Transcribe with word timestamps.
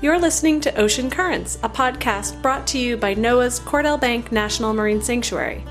You're 0.00 0.20
listening 0.20 0.60
to 0.60 0.80
Ocean 0.80 1.10
Currents, 1.10 1.58
a 1.64 1.68
podcast 1.68 2.40
brought 2.40 2.68
to 2.68 2.78
you 2.78 2.96
by 2.96 3.16
NOAA's 3.16 3.58
Cordell 3.58 4.00
Bank 4.00 4.30
National 4.30 4.72
Marine 4.72 5.02
Sanctuary. 5.02 5.64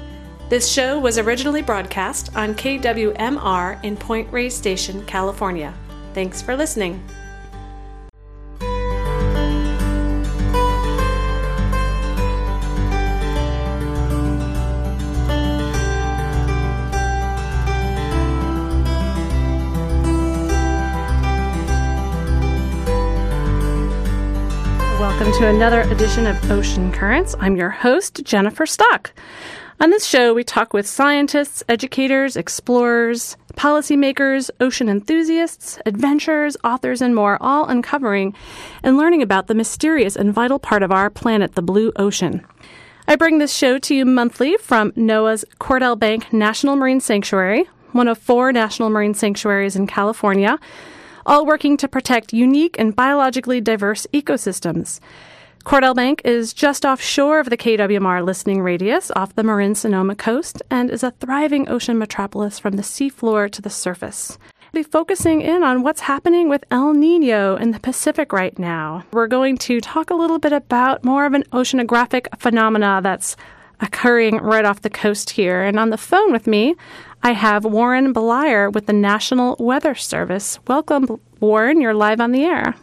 This 0.49 0.69
show 0.69 0.99
was 0.99 1.17
originally 1.17 1.61
broadcast 1.61 2.35
on 2.35 2.53
KWMR 2.53 3.81
in 3.85 3.95
Point 3.95 4.29
Reyes 4.29 4.53
Station, 4.53 5.05
California. 5.05 5.73
Thanks 6.13 6.41
for 6.41 6.57
listening. 6.57 7.01
To 25.37 25.45
another 25.45 25.81
edition 25.81 26.25
of 26.25 26.49
Ocean 26.49 26.91
Currents. 26.91 27.35
I'm 27.39 27.55
your 27.55 27.69
host, 27.69 28.23
Jennifer 28.23 28.65
Stock. 28.65 29.13
On 29.79 29.91
this 29.91 30.03
show, 30.03 30.33
we 30.33 30.43
talk 30.43 30.73
with 30.73 30.87
scientists, 30.87 31.61
educators, 31.69 32.35
explorers, 32.35 33.37
policymakers, 33.53 34.49
ocean 34.59 34.89
enthusiasts, 34.89 35.77
adventurers, 35.85 36.57
authors, 36.63 37.03
and 37.03 37.13
more, 37.13 37.37
all 37.39 37.67
uncovering 37.67 38.33
and 38.81 38.97
learning 38.97 39.21
about 39.21 39.45
the 39.45 39.53
mysterious 39.53 40.15
and 40.15 40.33
vital 40.33 40.57
part 40.57 40.81
of 40.81 40.91
our 40.91 41.07
planet, 41.07 41.53
the 41.53 41.61
blue 41.61 41.91
ocean. 41.97 42.43
I 43.07 43.15
bring 43.15 43.37
this 43.37 43.55
show 43.55 43.77
to 43.77 43.93
you 43.93 44.05
monthly 44.05 44.57
from 44.57 44.91
NOAA's 44.93 45.45
Cordell 45.59 45.99
Bank 45.99 46.33
National 46.33 46.75
Marine 46.75 46.99
Sanctuary, 46.99 47.69
one 47.91 48.07
of 48.07 48.17
four 48.17 48.51
national 48.51 48.89
marine 48.89 49.13
sanctuaries 49.13 49.75
in 49.75 49.85
California 49.85 50.57
all 51.27 51.45
working 51.45 51.77
to 51.77 51.87
protect 51.87 52.33
unique 52.33 52.77
and 52.79 52.95
biologically 52.95 53.61
diverse 53.61 54.07
ecosystems. 54.13 54.99
Cordell 55.65 55.93
Bank 55.93 56.21
is 56.23 56.53
just 56.53 56.85
offshore 56.85 57.41
of 57.41 57.49
the 57.49 57.57
KWMR 57.57 58.25
listening 58.25 58.61
radius 58.61 59.11
off 59.17 59.35
the 59.35 59.43
Marin 59.43 59.75
Sonoma 59.75 60.15
coast 60.15 60.61
and 60.71 60.89
is 60.89 61.03
a 61.03 61.11
thriving 61.11 61.67
ocean 61.67 61.97
metropolis 61.97 62.57
from 62.57 62.77
the 62.77 62.81
seafloor 62.81 63.51
to 63.51 63.61
the 63.61 63.69
surface. 63.69 64.39
Be 64.71 64.83
focusing 64.83 65.41
in 65.41 65.63
on 65.63 65.83
what's 65.83 66.01
happening 66.01 66.47
with 66.47 66.63
El 66.71 66.93
Nino 66.93 67.57
in 67.57 67.71
the 67.71 67.79
Pacific 67.81 68.31
right 68.31 68.57
now. 68.57 69.03
We're 69.11 69.27
going 69.27 69.57
to 69.57 69.81
talk 69.81 70.09
a 70.09 70.15
little 70.15 70.39
bit 70.39 70.53
about 70.53 71.03
more 71.03 71.25
of 71.25 71.33
an 71.33 71.43
oceanographic 71.51 72.27
phenomena 72.39 73.01
that's 73.03 73.35
occurring 73.81 74.37
right 74.37 74.65
off 74.65 74.81
the 74.81 74.89
coast 74.89 75.31
here. 75.31 75.63
And 75.63 75.79
on 75.79 75.89
the 75.89 75.97
phone 75.97 76.31
with 76.31 76.47
me, 76.47 76.75
I 77.23 77.31
have 77.31 77.65
Warren 77.65 78.13
Blier 78.13 78.71
with 78.71 78.85
the 78.85 78.93
National 78.93 79.55
Weather 79.59 79.95
Service. 79.95 80.59
Welcome, 80.67 81.19
Warren. 81.39 81.81
You're 81.81 81.93
live 81.93 82.21
on 82.21 82.31
the 82.31 82.43
air. 82.43 82.75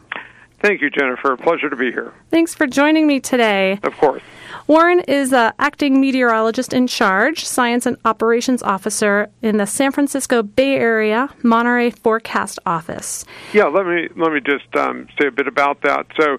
Thank 0.61 0.81
you, 0.81 0.89
Jennifer. 0.89 1.37
Pleasure 1.37 1.69
to 1.69 1.77
be 1.77 1.91
here. 1.91 2.13
Thanks 2.31 2.55
for 2.55 2.67
joining 2.67 3.07
me 3.07 3.21
today. 3.21 3.79
Of 3.83 3.97
course. 3.99 4.23
Warren 4.67 5.01
is 5.01 5.35
an 5.35 5.53
acting 5.59 6.01
meteorologist 6.01 6.73
in 6.73 6.87
charge, 6.87 7.45
science 7.45 7.85
and 7.85 7.99
operations 8.07 8.63
officer 8.63 9.29
in 9.43 9.59
the 9.59 9.67
San 9.67 9.93
Francisco 9.93 10.43
Bay 10.43 10.77
Area 10.77 11.29
Monterey 11.43 11.91
Forecast 11.91 12.59
Office. 12.65 13.27
Yeah, 13.53 13.67
let 13.67 13.85
me 13.85 14.09
let 14.17 14.33
me 14.33 14.41
just 14.41 14.75
um, 14.75 15.07
say 15.21 15.27
a 15.27 15.31
bit 15.31 15.47
about 15.47 15.83
that. 15.83 16.07
So, 16.19 16.39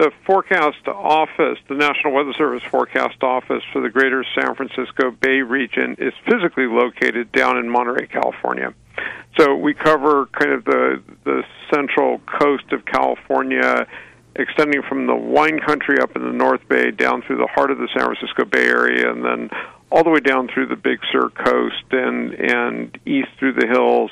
the 0.00 0.10
forecast 0.24 0.88
office, 0.88 1.58
the 1.68 1.74
National 1.74 2.14
Weather 2.14 2.32
Service 2.32 2.62
forecast 2.70 3.22
office 3.22 3.62
for 3.70 3.82
the 3.82 3.90
greater 3.90 4.24
San 4.34 4.54
Francisco 4.54 5.10
Bay 5.10 5.42
region, 5.42 5.94
is 5.98 6.14
physically 6.24 6.66
located 6.66 7.30
down 7.32 7.58
in 7.58 7.68
Monterey, 7.68 8.06
California. 8.06 8.72
So 9.38 9.54
we 9.54 9.74
cover 9.74 10.26
kind 10.32 10.52
of 10.52 10.64
the 10.64 11.02
the 11.24 11.42
central 11.72 12.18
coast 12.20 12.72
of 12.72 12.86
California, 12.86 13.86
extending 14.36 14.80
from 14.88 15.06
the 15.06 15.14
wine 15.14 15.60
country 15.60 15.98
up 16.00 16.16
in 16.16 16.22
the 16.22 16.32
North 16.32 16.66
Bay 16.66 16.90
down 16.90 17.20
through 17.20 17.36
the 17.36 17.48
heart 17.48 17.70
of 17.70 17.76
the 17.76 17.88
San 17.94 18.06
Francisco 18.06 18.46
Bay 18.46 18.68
Area, 18.68 19.10
and 19.10 19.22
then 19.22 19.50
all 19.92 20.02
the 20.02 20.10
way 20.10 20.20
down 20.20 20.48
through 20.48 20.66
the 20.66 20.76
Big 20.76 21.00
Sur 21.12 21.28
coast 21.28 21.84
and 21.90 22.32
and 22.32 22.98
east 23.04 23.28
through 23.38 23.52
the 23.52 23.66
hills, 23.66 24.10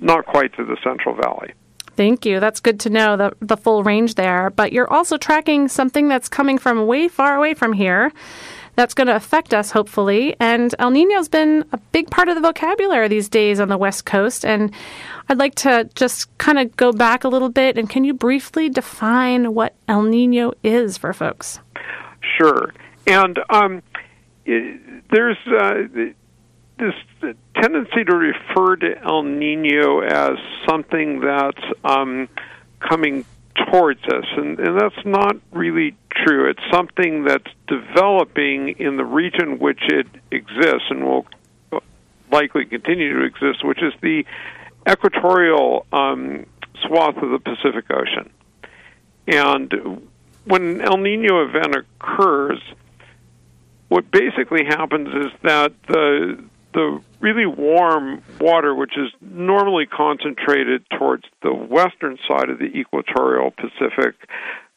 not 0.00 0.26
quite 0.26 0.52
to 0.56 0.64
the 0.64 0.76
Central 0.82 1.14
Valley. 1.14 1.52
Thank 1.98 2.24
you. 2.24 2.38
That's 2.38 2.60
good 2.60 2.78
to 2.80 2.90
know 2.90 3.16
the, 3.16 3.32
the 3.40 3.56
full 3.56 3.82
range 3.82 4.14
there. 4.14 4.50
But 4.50 4.72
you're 4.72 4.88
also 4.88 5.18
tracking 5.18 5.66
something 5.66 6.06
that's 6.06 6.28
coming 6.28 6.56
from 6.56 6.86
way 6.86 7.08
far 7.08 7.34
away 7.34 7.54
from 7.54 7.72
here 7.72 8.12
that's 8.76 8.94
going 8.94 9.08
to 9.08 9.16
affect 9.16 9.52
us, 9.52 9.72
hopefully. 9.72 10.36
And 10.38 10.72
El 10.78 10.92
Nino's 10.92 11.28
been 11.28 11.64
a 11.72 11.78
big 11.90 12.08
part 12.08 12.28
of 12.28 12.36
the 12.36 12.40
vocabulary 12.40 13.08
these 13.08 13.28
days 13.28 13.58
on 13.58 13.68
the 13.68 13.76
West 13.76 14.04
Coast. 14.04 14.44
And 14.44 14.72
I'd 15.28 15.38
like 15.38 15.56
to 15.56 15.90
just 15.96 16.38
kind 16.38 16.60
of 16.60 16.76
go 16.76 16.92
back 16.92 17.24
a 17.24 17.28
little 17.28 17.48
bit. 17.48 17.76
And 17.76 17.90
can 17.90 18.04
you 18.04 18.14
briefly 18.14 18.68
define 18.68 19.52
what 19.52 19.74
El 19.88 20.02
Nino 20.02 20.52
is 20.62 20.96
for 20.96 21.12
folks? 21.12 21.58
Sure. 22.36 22.72
And 23.08 23.40
um, 23.50 23.82
it, 24.46 24.80
there's 25.10 25.38
uh, 25.48 26.12
this 26.78 27.34
tendency 27.54 28.04
to 28.04 28.16
refer 28.16 28.76
to 28.76 28.98
El 29.02 29.22
Nino 29.22 30.00
as 30.00 30.38
something 30.68 31.20
that's 31.20 31.62
um, 31.84 32.28
coming 32.80 33.24
towards 33.70 34.02
us, 34.04 34.24
and, 34.36 34.58
and 34.58 34.80
that's 34.80 35.04
not 35.04 35.36
really 35.52 35.96
true. 36.10 36.48
It's 36.48 36.62
something 36.72 37.24
that's 37.24 37.50
developing 37.66 38.70
in 38.78 38.96
the 38.96 39.04
region 39.04 39.58
which 39.58 39.80
it 39.82 40.06
exists 40.30 40.86
and 40.90 41.04
will 41.04 41.26
likely 42.30 42.64
continue 42.66 43.18
to 43.18 43.24
exist, 43.24 43.64
which 43.64 43.82
is 43.82 43.92
the 44.00 44.24
equatorial 44.88 45.86
um, 45.92 46.46
swath 46.86 47.16
of 47.16 47.30
the 47.30 47.38
Pacific 47.38 47.86
Ocean. 47.90 48.30
And 49.26 50.08
when 50.44 50.62
an 50.62 50.80
El 50.80 50.98
Nino 50.98 51.44
event 51.44 51.74
occurs, 51.74 52.60
what 53.88 54.10
basically 54.10 54.64
happens 54.64 55.08
is 55.08 55.32
that 55.42 55.72
the 55.86 56.42
the 56.74 57.00
really 57.20 57.46
warm 57.46 58.22
water, 58.40 58.74
which 58.74 58.96
is 58.96 59.10
normally 59.20 59.86
concentrated 59.86 60.84
towards 60.98 61.24
the 61.42 61.52
western 61.52 62.18
side 62.28 62.50
of 62.50 62.58
the 62.58 62.66
equatorial 62.66 63.50
Pacific, 63.50 64.14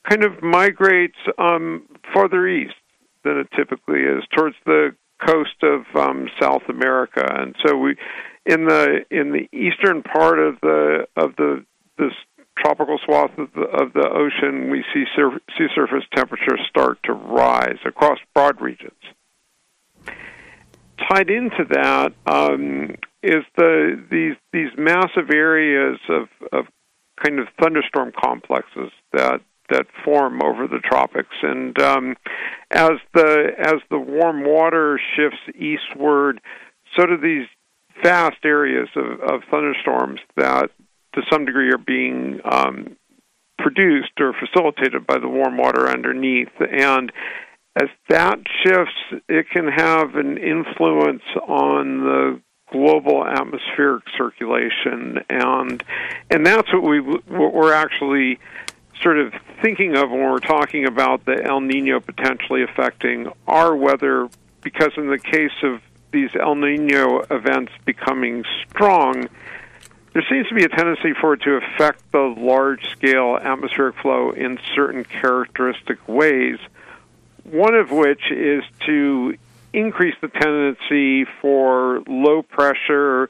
kind 0.10 0.24
of 0.24 0.42
migrates 0.42 1.18
um, 1.38 1.84
farther 2.14 2.48
east 2.48 2.76
than 3.24 3.38
it 3.38 3.48
typically 3.56 4.02
is 4.02 4.24
towards 4.36 4.56
the 4.66 4.96
coast 5.26 5.64
of 5.64 5.82
um, 5.96 6.28
South 6.42 6.64
America, 6.68 7.24
and 7.24 7.56
so 7.66 7.78
we 7.78 7.96
in 8.46 8.66
the 8.66 9.06
in 9.12 9.32
the 9.32 9.48
eastern 9.56 10.02
part 10.02 10.40
of 10.40 10.60
the 10.62 11.06
of 11.16 11.36
the 11.36 11.64
this 12.00 12.14
tropical 12.58 12.98
swath 13.06 13.32
of 13.38 13.50
the, 13.54 13.62
of 13.62 13.94
the 13.94 14.08
ocean, 14.08 14.70
we 14.70 14.84
see 14.94 15.04
sur- 15.16 15.40
sea 15.58 15.68
surface 15.74 16.04
temperatures 16.16 16.60
start 16.70 16.98
to 17.04 17.14
rise 17.14 17.78
across 17.86 18.20
broad 18.34 18.60
regions 18.62 19.01
tied 21.10 21.30
into 21.30 21.66
that 21.70 22.14
um, 22.26 22.96
is 23.24 23.44
the 23.56 24.04
these 24.10 24.36
these 24.52 24.72
massive 24.78 25.30
areas 25.34 26.00
of, 26.10 26.28
of 26.52 26.66
kind 27.24 27.40
of 27.40 27.48
thunderstorm 27.62 28.12
complexes 28.20 28.92
that 29.14 29.42
that 29.70 29.86
form 30.04 30.42
over 30.44 30.68
the 30.68 30.80
tropics, 30.80 31.36
and 31.42 31.80
um, 31.82 32.16
as 32.72 32.92
the 33.14 33.52
as 33.58 33.76
the 33.90 34.00
warm 34.00 34.44
water 34.44 35.00
shifts 35.16 35.40
eastward, 35.56 36.42
so 36.96 37.06
do 37.06 37.18
these 37.18 37.48
vast 38.04 38.44
areas 38.44 38.90
of, 38.96 39.20
of 39.22 39.42
thunderstorms 39.50 40.20
that, 40.36 40.72
to 41.14 41.22
some 41.32 41.46
degree, 41.46 41.70
are 41.70 41.78
being 41.78 42.40
um, 42.44 42.98
produced 43.60 44.12
or 44.20 44.34
facilitated 44.34 45.06
by 45.06 45.18
the 45.20 45.28
warm 45.28 45.58
water 45.58 45.90
underneath, 45.90 46.52
and 46.60 47.12
as 47.76 47.90
that 48.10 48.40
shifts, 48.64 49.24
it 49.30 49.50
can 49.50 49.68
have 49.68 50.16
an 50.16 50.38
influence 50.38 51.24
on 51.48 52.00
the 52.04 52.42
global 52.72 53.26
atmospheric 53.26 54.04
circulation, 54.18 55.20
and 55.30 55.84
and 56.30 56.46
that's 56.46 56.72
what 56.74 56.84
we 56.84 57.00
what 57.00 57.54
we're 57.54 57.74
actually 57.74 58.40
sort 59.02 59.18
of 59.18 59.34
thinking 59.62 59.96
of 59.96 60.10
when 60.10 60.22
we're 60.22 60.40
talking 60.40 60.86
about 60.86 61.26
the 61.26 61.44
El 61.44 61.62
Nino 61.62 62.00
potentially 62.00 62.64
affecting 62.64 63.32
our 63.48 63.76
weather. 63.76 64.30
Because 64.62 64.92
in 64.96 65.10
the 65.10 65.18
case 65.18 65.52
of 65.64 65.82
these 66.12 66.30
El 66.40 66.56
Nino 66.56 67.22
events 67.32 67.72
becoming 67.84 68.44
strong, 68.70 69.28
there 70.14 70.24
seems 70.30 70.48
to 70.50 70.56
be 70.56 70.64
a 70.64 70.70
tendency 70.70 71.14
for 71.20 71.34
it 71.34 71.42
to 71.42 71.54
affect 71.56 72.12
the 72.12 72.36
large 72.38 72.88
scale 72.92 73.38
atmospheric 73.42 73.96
flow 74.02 74.32
in 74.32 74.60
certain 74.76 75.04
characteristic 75.04 76.08
ways 76.08 76.60
one 77.52 77.76
of 77.76 77.92
which 77.92 78.32
is 78.32 78.64
to 78.86 79.38
increase 79.74 80.16
the 80.22 80.28
tendency 80.28 81.26
for 81.42 82.02
low 82.08 82.42
pressure 82.42 83.30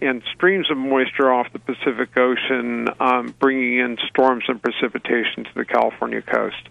and 0.00 0.22
streams 0.34 0.70
of 0.70 0.76
moisture 0.76 1.32
off 1.32 1.52
the 1.52 1.60
Pacific 1.60 2.16
Ocean, 2.16 2.88
um, 2.98 3.34
bringing 3.38 3.78
in 3.78 3.98
storms 4.08 4.44
and 4.48 4.60
precipitation 4.60 5.44
to 5.44 5.54
the 5.54 5.64
California 5.64 6.20
coast. 6.20 6.68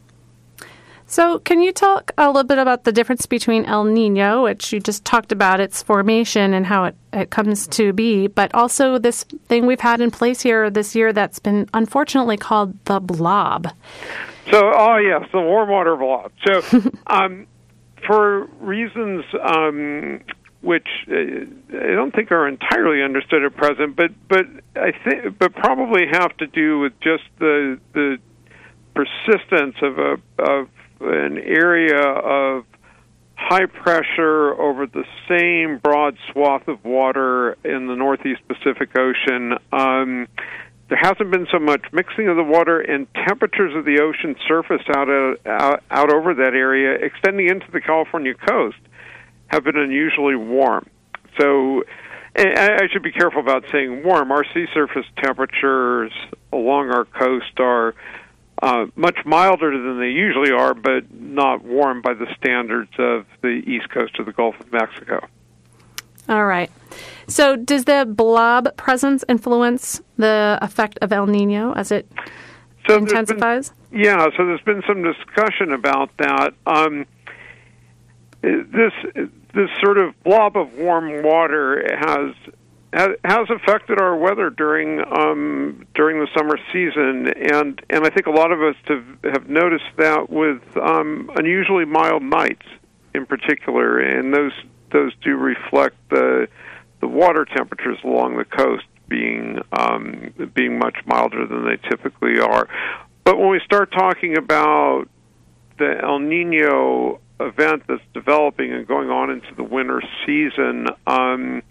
So, 1.08 1.40
can 1.40 1.62
you 1.62 1.74
talk 1.74 2.12
a 2.18 2.28
little 2.28 2.46
bit 2.46 2.58
about 2.58 2.86
the 2.86 2.94
difference 2.94 3.26
between 3.26 3.66
El 3.66 3.84
Nino, 3.84 4.44
which 4.44 4.72
you 4.72 4.80
just 4.80 5.04
talked 5.04 5.34
about 5.34 5.60
its 5.60 5.84
formation 5.84 6.54
and 6.54 6.66
how 6.66 6.86
it, 6.86 6.96
it 7.12 7.30
comes 7.30 7.68
to 7.68 7.92
be, 7.92 8.28
but 8.28 8.54
also 8.54 8.98
this 8.98 9.24
thing 9.48 9.66
we've 9.66 9.82
had 9.82 10.00
in 10.00 10.10
place 10.10 10.40
here 10.40 10.70
this 10.70 10.96
year 10.96 11.12
that's 11.12 11.38
been 11.40 11.68
unfortunately 11.74 12.38
called 12.38 12.86
the 12.86 13.02
blob? 13.02 13.68
So, 14.50 14.72
oh 14.76 14.98
yes, 14.98 15.30
the 15.32 15.42
warm 15.42 15.70
water 15.70 15.96
blob. 15.96 16.32
So, 16.46 16.62
um, 17.08 17.48
for 18.06 18.46
reasons 18.60 19.24
um, 19.42 20.22
which 20.62 20.88
uh, 21.10 21.14
I 21.14 21.94
don't 21.94 22.14
think 22.14 22.32
are 22.32 22.48
entirely 22.48 23.04
understood 23.04 23.44
at 23.44 23.56
present, 23.56 23.96
but 23.96 24.12
but 24.28 24.46
I 24.76 24.92
think 24.92 25.38
but 25.38 25.54
probably 25.54 26.04
have 26.12 26.36
to 26.38 26.48
do 26.48 26.80
with 26.80 26.94
just 27.02 27.24
the 27.40 27.80
the 27.94 28.18
persistence 28.94 29.76
of 29.82 29.98
a 29.98 30.18
of 30.40 30.70
an 31.02 31.38
area 31.40 32.02
of 32.02 32.66
high 33.36 33.66
pressure 33.66 34.54
over 34.62 34.86
the 34.86 35.04
same 35.28 35.80
broad 35.80 36.16
swath 36.32 36.68
of 36.68 36.84
water 36.86 37.58
in 37.64 37.88
the 37.88 37.96
Northeast 37.96 38.42
Pacific 38.48 38.96
Ocean. 38.96 39.54
Um, 39.74 40.28
there 40.92 41.00
hasn't 41.02 41.32
been 41.32 41.48
so 41.50 41.58
much 41.58 41.86
mixing 41.94 42.28
of 42.28 42.36
the 42.36 42.44
water, 42.44 42.82
and 42.82 43.08
temperatures 43.26 43.74
of 43.78 43.86
the 43.86 44.02
ocean 44.02 44.36
surface 44.46 44.82
out, 44.94 45.08
out, 45.46 45.82
out 45.90 46.14
over 46.14 46.34
that 46.34 46.54
area, 46.54 46.96
extending 46.96 47.48
into 47.48 47.66
the 47.72 47.80
California 47.80 48.34
coast, 48.34 48.76
have 49.48 49.64
been 49.64 49.78
unusually 49.78 50.36
warm. 50.36 50.86
So, 51.40 51.86
I 52.36 52.90
should 52.92 53.04
be 53.04 53.14
careful 53.14 53.40
about 53.40 53.64
saying 53.72 54.04
warm. 54.04 54.34
Our 54.34 54.44
sea 54.54 54.66
surface 54.74 55.06
temperatures 55.24 56.12
along 56.52 56.92
our 56.92 57.06
coast 57.06 57.58
are 57.60 57.96
uh, 58.62 58.88
much 58.98 59.18
milder 59.26 59.72
than 59.72 59.98
they 59.98 60.10
usually 60.10 60.52
are, 60.52 60.74
but 60.74 61.10
not 61.10 61.64
warm 61.64 62.02
by 62.02 62.16
the 62.16 62.28
standards 62.36 62.92
of 63.00 63.26
the 63.42 63.64
east 63.66 63.90
coast 63.92 64.20
of 64.20 64.26
the 64.26 64.34
Gulf 64.34 64.60
of 64.60 64.74
Mexico. 64.74 65.26
All 66.28 66.46
right. 66.46 66.70
So, 67.32 67.56
does 67.56 67.86
the 67.86 68.06
blob 68.06 68.76
presence 68.76 69.24
influence 69.30 70.02
the 70.18 70.60
effect 70.62 71.00
of 71.02 71.14
El 71.14 71.28
Nino 71.28 71.74
as 71.74 71.92
it 71.92 72.12
so 72.86 72.98
intensifies? 72.98 73.72
Been, 73.90 74.02
yeah, 74.02 74.28
so 74.36 74.46
there's 74.46 74.62
been 74.62 74.84
some 74.86 75.02
discussion 75.02 75.72
about 75.72 76.10
that. 76.18 76.54
Um, 76.66 77.06
this 78.42 78.92
this 79.54 79.70
sort 79.82 79.98
of 79.98 80.22
blob 80.24 80.58
of 80.58 80.74
warm 80.74 81.24
water 81.24 81.86
has 82.00 82.36
has 83.24 83.48
affected 83.50 84.02
our 84.02 84.18
weather 84.18 84.50
during 84.50 85.00
um, 85.00 85.86
during 85.96 86.20
the 86.20 86.28
summer 86.38 86.58
season, 86.74 87.28
and 87.28 87.82
and 87.90 88.06
I 88.06 88.10
think 88.10 88.28
a 88.28 88.32
lot 88.32 88.52
of 88.52 88.62
us 88.62 88.76
have 88.88 89.06
have 89.24 89.50
noticed 89.50 89.86
that 89.98 90.30
with 90.30 90.62
um, 90.78 91.32
unusually 91.38 91.86
mild 91.86 92.24
nights 92.24 92.66
in 93.16 93.26
particular, 93.26 94.00
and 94.00 94.34
those 94.34 94.54
those 94.92 95.14
do 95.24 95.38
reflect 95.38 95.96
the 96.10 96.50
the 97.02 97.08
water 97.08 97.46
temperatures 97.46 97.98
along 98.04 98.38
the 98.38 98.46
coast 98.46 98.86
being 99.08 99.60
um, 99.74 100.34
being 100.56 100.80
much 100.80 100.96
milder 101.06 101.46
than 101.46 101.66
they 101.66 101.78
typically 101.90 102.40
are. 102.40 102.68
But 103.24 103.38
when 103.38 103.50
we 103.50 103.60
start 103.66 103.92
talking 103.92 104.38
about 104.38 105.06
the 105.78 106.00
El 106.02 106.20
Nino 106.20 107.20
event 107.40 107.84
that's 107.88 108.02
developing 108.14 108.72
and 108.72 108.88
going 108.88 109.10
on 109.10 109.32
into 109.32 109.54
the 109.56 109.64
winter 109.64 110.02
season, 110.26 110.88
um, 111.08 111.62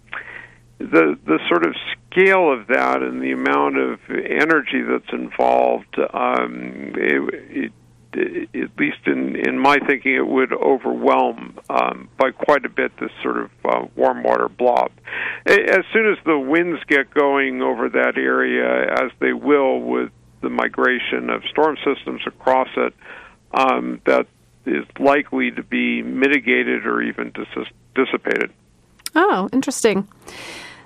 the 0.79 1.19
the 1.25 1.39
sort 1.49 1.67
of 1.67 1.75
scale 2.11 2.53
of 2.53 2.67
that 2.67 3.03
and 3.03 3.23
the 3.23 3.33
amount 3.33 3.79
of 3.79 4.01
energy 4.11 4.83
that's 4.83 5.13
involved, 5.13 5.97
um, 6.13 6.93
it, 6.97 7.35
it, 7.65 7.73
at 8.15 8.71
least 8.79 8.99
in 9.07 9.37
in 9.37 9.59
my 9.59 9.79
thinking, 9.87 10.15
it 10.15 10.27
would 10.27 10.53
overwhelm 10.53 11.59
um, 11.69 12.09
by 12.19 12.31
quite 12.31 12.65
a 12.65 12.69
bit 12.69 12.93
this 12.99 13.11
sort 13.23 13.39
of 13.39 13.51
uh, 13.65 13.87
warm 13.97 14.23
water 14.23 14.49
blob. 14.49 14.91
As 15.47 15.85
soon 15.93 16.11
as 16.11 16.19
the 16.25 16.39
winds 16.39 16.83
get 16.89 17.13
going 17.13 17.63
over 17.63 17.89
that 17.89 18.17
area, 18.17 18.93
as 18.93 19.11
they 19.21 19.33
will 19.33 19.81
with 19.81 20.11
the 20.43 20.51
migration 20.51 21.31
of 21.31 21.43
storm 21.51 21.77
systems 21.85 22.23
across 22.27 22.69
it, 22.77 22.95
um, 23.53 24.01
that 24.07 24.27
is 24.67 24.85
likely 24.99 25.51
to 25.51 25.63
be 25.63 26.03
mitigated 26.03 26.87
or 26.87 27.03
even 27.03 27.33
dis- 27.33 27.67
dissipated. 27.95 28.51
Oh, 29.15 29.49
interesting. 29.53 30.09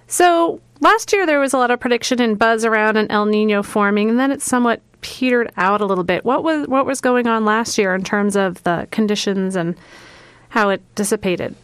So 0.06 0.60
last 0.80 1.12
year 1.12 1.26
there 1.26 1.40
was 1.40 1.52
a 1.52 1.58
lot 1.58 1.70
of 1.70 1.80
prediction 1.80 2.20
and 2.20 2.38
buzz 2.38 2.64
around 2.64 2.96
an 2.96 3.10
El 3.10 3.26
Nino 3.26 3.62
forming, 3.62 4.10
and 4.10 4.18
then 4.18 4.30
it 4.30 4.42
somewhat 4.42 4.80
petered 5.04 5.52
out 5.58 5.82
a 5.82 5.86
little 5.86 6.02
bit. 6.02 6.24
What 6.24 6.42
was 6.42 6.66
what 6.66 6.86
was 6.86 7.02
going 7.02 7.26
on 7.26 7.44
last 7.44 7.76
year 7.76 7.94
in 7.94 8.02
terms 8.02 8.36
of 8.36 8.62
the 8.64 8.88
conditions 8.90 9.54
and 9.54 9.76
how 10.48 10.70
it 10.70 10.82
dissipated? 10.94 11.54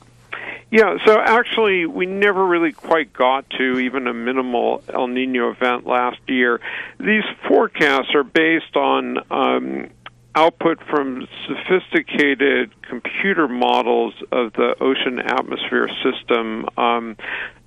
Yeah, 0.70 0.98
so 1.04 1.18
actually, 1.18 1.86
we 1.86 2.06
never 2.06 2.46
really 2.46 2.70
quite 2.70 3.12
got 3.12 3.48
to 3.58 3.78
even 3.80 4.06
a 4.06 4.14
minimal 4.14 4.84
El 4.92 5.08
Nino 5.08 5.50
event 5.50 5.86
last 5.86 6.20
year. 6.28 6.60
These 7.00 7.24
forecasts 7.48 8.14
are 8.14 8.22
based 8.22 8.76
on 8.76 9.18
um, 9.32 9.90
output 10.36 10.78
from 10.88 11.26
sophisticated 11.48 12.70
computer 12.82 13.48
models 13.48 14.14
of 14.30 14.52
the 14.52 14.76
ocean 14.80 15.18
atmosphere 15.18 15.88
system. 16.04 16.66
Um, 16.76 17.16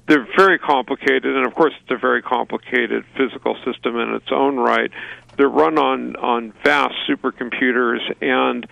they're 0.08 0.28
very 0.38 0.60
complicated, 0.60 1.26
and 1.26 1.46
of 1.46 1.56
course, 1.56 1.74
it's 1.82 1.92
a 1.92 1.98
very 1.98 2.22
complicated 2.22 3.06
physical 3.18 3.56
system 3.66 3.98
in 3.98 4.14
its 4.14 4.32
own 4.32 4.58
right. 4.58 4.92
They're 5.38 5.48
run 5.48 5.78
on 5.78 6.16
on 6.16 6.54
vast 6.64 6.96
supercomputers, 7.10 8.00
and 8.22 8.68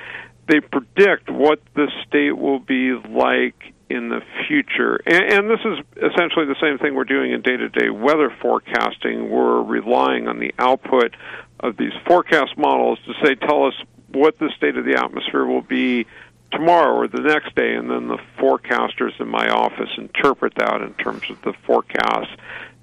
they 0.47 0.59
predict 0.59 1.29
what 1.29 1.59
the 1.75 1.91
state 2.07 2.37
will 2.37 2.59
be 2.59 2.93
like 2.93 3.73
in 3.89 4.09
the 4.09 4.21
future. 4.47 4.99
And, 5.05 5.33
and 5.33 5.49
this 5.49 5.59
is 5.65 5.79
essentially 5.97 6.45
the 6.45 6.55
same 6.61 6.77
thing 6.77 6.95
we're 6.95 7.03
doing 7.03 7.31
in 7.31 7.41
day 7.41 7.57
to 7.57 7.69
day 7.69 7.89
weather 7.89 8.33
forecasting. 8.41 9.29
We're 9.29 9.61
relying 9.61 10.27
on 10.27 10.39
the 10.39 10.53
output 10.57 11.15
of 11.59 11.77
these 11.77 11.93
forecast 12.05 12.57
models 12.57 12.99
to 13.05 13.13
say, 13.23 13.35
tell 13.35 13.65
us 13.65 13.73
what 14.09 14.39
the 14.39 14.49
state 14.57 14.77
of 14.77 14.85
the 14.85 14.97
atmosphere 14.97 15.45
will 15.45 15.61
be 15.61 16.05
tomorrow 16.51 16.95
or 16.95 17.07
the 17.07 17.21
next 17.21 17.55
day, 17.55 17.75
and 17.75 17.89
then 17.89 18.07
the 18.07 18.17
forecasters 18.37 19.19
in 19.19 19.27
my 19.27 19.49
office 19.49 19.89
interpret 19.97 20.53
that 20.55 20.81
in 20.81 20.93
terms 20.95 21.23
of 21.29 21.41
the 21.43 21.53
forecast 21.65 22.29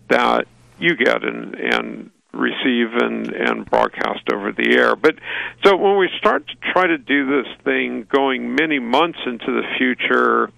that 0.09 0.47
you 0.79 0.97
get 0.97 1.23
and 1.25 1.55
and 1.55 2.11
receive 2.33 2.93
and 2.95 3.33
and 3.33 3.65
broadcast 3.67 4.31
over 4.33 4.53
the 4.53 4.77
air. 4.77 4.97
But 4.97 5.17
so 5.65 5.77
when 5.77 5.99
we 5.99 6.09
start 6.19 6.47
to 6.49 6.55
try 6.73 6.87
to 6.87 6.99
do 6.99 7.27
this 7.27 7.47
thing 7.65 8.07
going 8.11 8.55
many 8.55 8.79
months 8.79 9.19
into 9.27 9.47
the 9.47 9.63
future, 9.79 10.51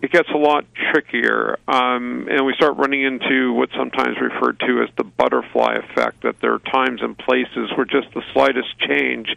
it 0.00 0.10
gets 0.10 0.28
a 0.34 0.38
lot 0.38 0.64
trickier, 0.92 1.58
um, 1.68 2.28
and 2.30 2.44
we 2.44 2.54
start 2.54 2.76
running 2.76 3.02
into 3.02 3.52
what's 3.52 3.74
sometimes 3.74 4.16
referred 4.20 4.58
to 4.60 4.82
as 4.82 4.88
the 4.96 5.04
butterfly 5.04 5.76
effect. 5.76 6.22
That 6.22 6.40
there 6.40 6.54
are 6.54 6.58
times 6.58 7.00
and 7.02 7.16
places 7.16 7.70
where 7.76 7.86
just 7.86 8.12
the 8.14 8.22
slightest 8.32 8.78
change 8.78 9.28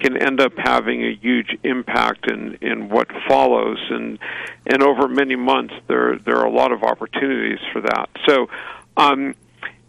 can 0.00 0.16
end 0.16 0.40
up 0.40 0.52
having 0.56 1.04
a 1.04 1.14
huge 1.20 1.56
impact 1.64 2.30
in 2.30 2.58
in 2.60 2.88
what 2.88 3.08
follows, 3.28 3.78
and 3.90 4.18
and 4.66 4.82
over 4.82 5.08
many 5.08 5.36
months 5.36 5.74
there 5.88 6.18
there 6.24 6.36
are 6.36 6.46
a 6.46 6.52
lot 6.52 6.70
of 6.70 6.84
opportunities 6.84 7.60
for 7.72 7.80
that. 7.80 8.08
So. 8.26 8.46
Um, 8.96 9.36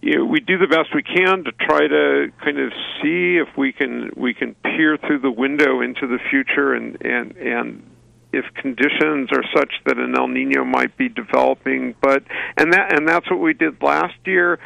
you 0.02 0.18
know, 0.18 0.26
we 0.26 0.40
do 0.40 0.58
the 0.58 0.68
best 0.68 0.96
we 0.96 1.04
can 1.04 1.44
to 1.44 1.52
try 1.52 1.88
to 1.88 2.32
kind 2.44 2.60
of 2.60 2.72
see 3.02 3.38
if 3.38 3.50
we 3.58 3.74
can 3.74 4.12
we 4.16 4.34
can 4.34 4.56
peer 4.56 4.98
through 4.98 5.20
the 5.20 5.32
window 5.32 5.82
into 5.82 6.08
the 6.08 6.20
future 6.30 6.74
and 6.74 6.98
and 7.02 7.36
and 7.36 7.84
if 8.32 8.46
conditions 8.54 9.30
are 9.32 9.44
such 9.56 9.74
that 9.86 9.98
an 9.98 10.16
El 10.16 10.28
Nino 10.28 10.64
might 10.64 10.96
be 10.98 11.10
developing. 11.10 11.96
But 12.02 12.24
and 12.58 12.74
that 12.74 12.96
and 12.96 13.08
that's 13.08 13.30
what 13.30 13.40
we 13.40 13.54
did 13.54 13.82
last 13.82 14.16
year. 14.26 14.60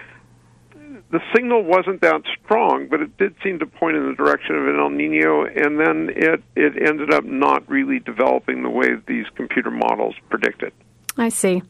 The 1.10 1.22
signal 1.36 1.64
wasn't 1.64 2.02
that 2.02 2.22
strong, 2.44 2.88
but 2.90 3.02
it 3.02 3.18
did 3.18 3.36
seem 3.44 3.60
to 3.60 3.68
point 3.68 3.98
in 3.98 4.08
the 4.08 4.16
direction 4.16 4.56
of 4.56 4.68
an 4.68 4.80
El 4.80 4.90
Nino, 4.90 5.46
and 5.46 5.80
then 5.80 6.12
it 6.16 6.44
it 6.56 6.74
ended 6.88 7.12
up 7.12 7.24
not 7.24 7.68
really 7.68 8.00
developing 8.00 8.62
the 8.62 8.70
way 8.70 8.90
these 9.08 9.26
computer 9.36 9.72
models 9.72 10.16
predicted. 10.30 10.74
I 11.18 11.30
see. 11.30 11.64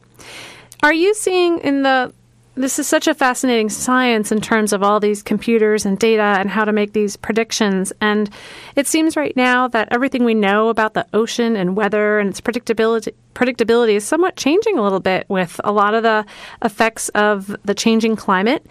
Are 0.82 0.92
you 0.92 1.14
seeing 1.14 1.58
in 1.60 1.82
the 1.82 2.12
this 2.56 2.78
is 2.78 2.86
such 2.86 3.08
a 3.08 3.14
fascinating 3.14 3.68
science 3.68 4.30
in 4.30 4.40
terms 4.40 4.72
of 4.72 4.82
all 4.82 5.00
these 5.00 5.22
computers 5.22 5.84
and 5.84 5.98
data 5.98 6.22
and 6.22 6.48
how 6.48 6.64
to 6.64 6.72
make 6.72 6.92
these 6.92 7.16
predictions. 7.16 7.92
And 8.00 8.30
it 8.76 8.86
seems 8.86 9.16
right 9.16 9.36
now 9.36 9.68
that 9.68 9.88
everything 9.90 10.24
we 10.24 10.34
know 10.34 10.68
about 10.68 10.94
the 10.94 11.06
ocean 11.12 11.56
and 11.56 11.76
weather 11.76 12.18
and 12.18 12.30
its 12.30 12.40
predictability 12.40 13.12
predictability 13.34 13.94
is 13.94 14.04
somewhat 14.04 14.36
changing 14.36 14.78
a 14.78 14.82
little 14.82 15.00
bit 15.00 15.26
with 15.28 15.60
a 15.64 15.72
lot 15.72 15.94
of 15.94 16.04
the 16.04 16.24
effects 16.62 17.08
of 17.10 17.54
the 17.64 17.74
changing 17.74 18.14
climate. 18.14 18.64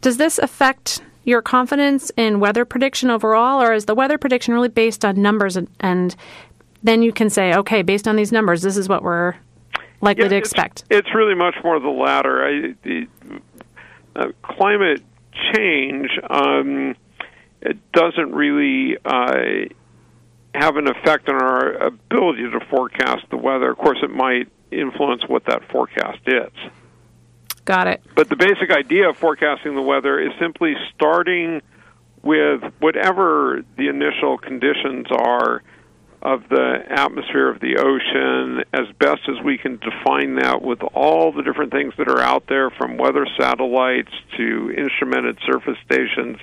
Does 0.00 0.16
this 0.16 0.38
affect 0.38 1.00
your 1.24 1.42
confidence 1.42 2.10
in 2.16 2.40
weather 2.40 2.64
prediction 2.64 3.10
overall, 3.10 3.62
or 3.62 3.72
is 3.72 3.84
the 3.84 3.94
weather 3.94 4.18
prediction 4.18 4.54
really 4.54 4.68
based 4.68 5.04
on 5.04 5.22
numbers 5.22 5.56
and, 5.56 5.68
and 5.78 6.16
then 6.82 7.02
you 7.02 7.12
can 7.12 7.30
say, 7.30 7.54
okay, 7.54 7.82
based 7.82 8.08
on 8.08 8.16
these 8.16 8.32
numbers, 8.32 8.62
this 8.62 8.76
is 8.76 8.88
what 8.88 9.02
we're 9.02 9.34
likely 10.00 10.24
yeah, 10.24 10.28
to 10.30 10.36
expect? 10.36 10.84
It's, 10.90 11.06
it's, 11.06 11.14
really 11.14 11.34
much 11.34 11.56
more 11.62 11.78
the 11.80 11.88
latter. 11.88 12.44
I, 12.44 12.74
the 12.82 13.06
uh, 14.16 14.28
climate 14.42 15.02
change 15.54 16.10
um, 16.28 16.94
it 17.62 17.92
doesn't 17.92 18.32
really 18.32 18.96
uh, 19.04 19.68
have 20.54 20.76
an 20.76 20.88
effect 20.88 21.28
on 21.28 21.34
our 21.36 21.72
ability 21.72 22.50
to 22.50 22.60
forecast 22.70 23.26
the 23.30 23.36
weather. 23.36 23.70
Of 23.70 23.78
course, 23.78 23.98
it 24.02 24.10
might 24.10 24.48
influence 24.70 25.22
what 25.26 25.44
that 25.46 25.68
forecast 25.70 26.20
is. 26.26 26.70
Got 27.64 27.86
it. 27.86 28.02
But 28.14 28.28
the 28.28 28.36
basic 28.36 28.70
idea 28.70 29.10
of 29.10 29.16
forecasting 29.16 29.74
the 29.74 29.82
weather 29.82 30.18
is 30.18 30.32
simply 30.40 30.74
starting 30.94 31.60
with 32.22 32.62
whatever 32.80 33.62
the 33.76 33.88
initial 33.88 34.38
conditions 34.38 35.06
are 35.10 35.62
of 36.22 36.48
the 36.50 36.80
atmosphere 36.90 37.48
of 37.48 37.60
the 37.60 37.78
ocean 37.78 38.62
as 38.74 38.86
best 38.98 39.22
as 39.28 39.42
we 39.42 39.56
can 39.56 39.78
define 39.78 40.34
that 40.36 40.60
with 40.60 40.82
all 40.94 41.32
the 41.32 41.42
different 41.42 41.72
things 41.72 41.94
that 41.96 42.08
are 42.08 42.20
out 42.20 42.44
there 42.48 42.70
from 42.70 42.98
weather 42.98 43.26
satellites 43.38 44.12
to 44.36 44.70
instrumented 44.76 45.38
surface 45.46 45.78
stations 45.84 46.36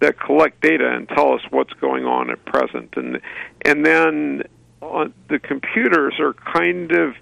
that 0.00 0.18
collect 0.18 0.62
data 0.62 0.90
and 0.90 1.06
tell 1.08 1.34
us 1.34 1.42
what's 1.50 1.72
going 1.74 2.06
on 2.06 2.30
at 2.30 2.42
present. 2.46 2.94
And 2.96 3.20
and 3.64 3.84
then 3.84 4.42
uh, 4.80 5.08
the 5.28 5.38
computers 5.38 6.14
are 6.18 6.32
kind 6.32 6.90
of 6.92 7.14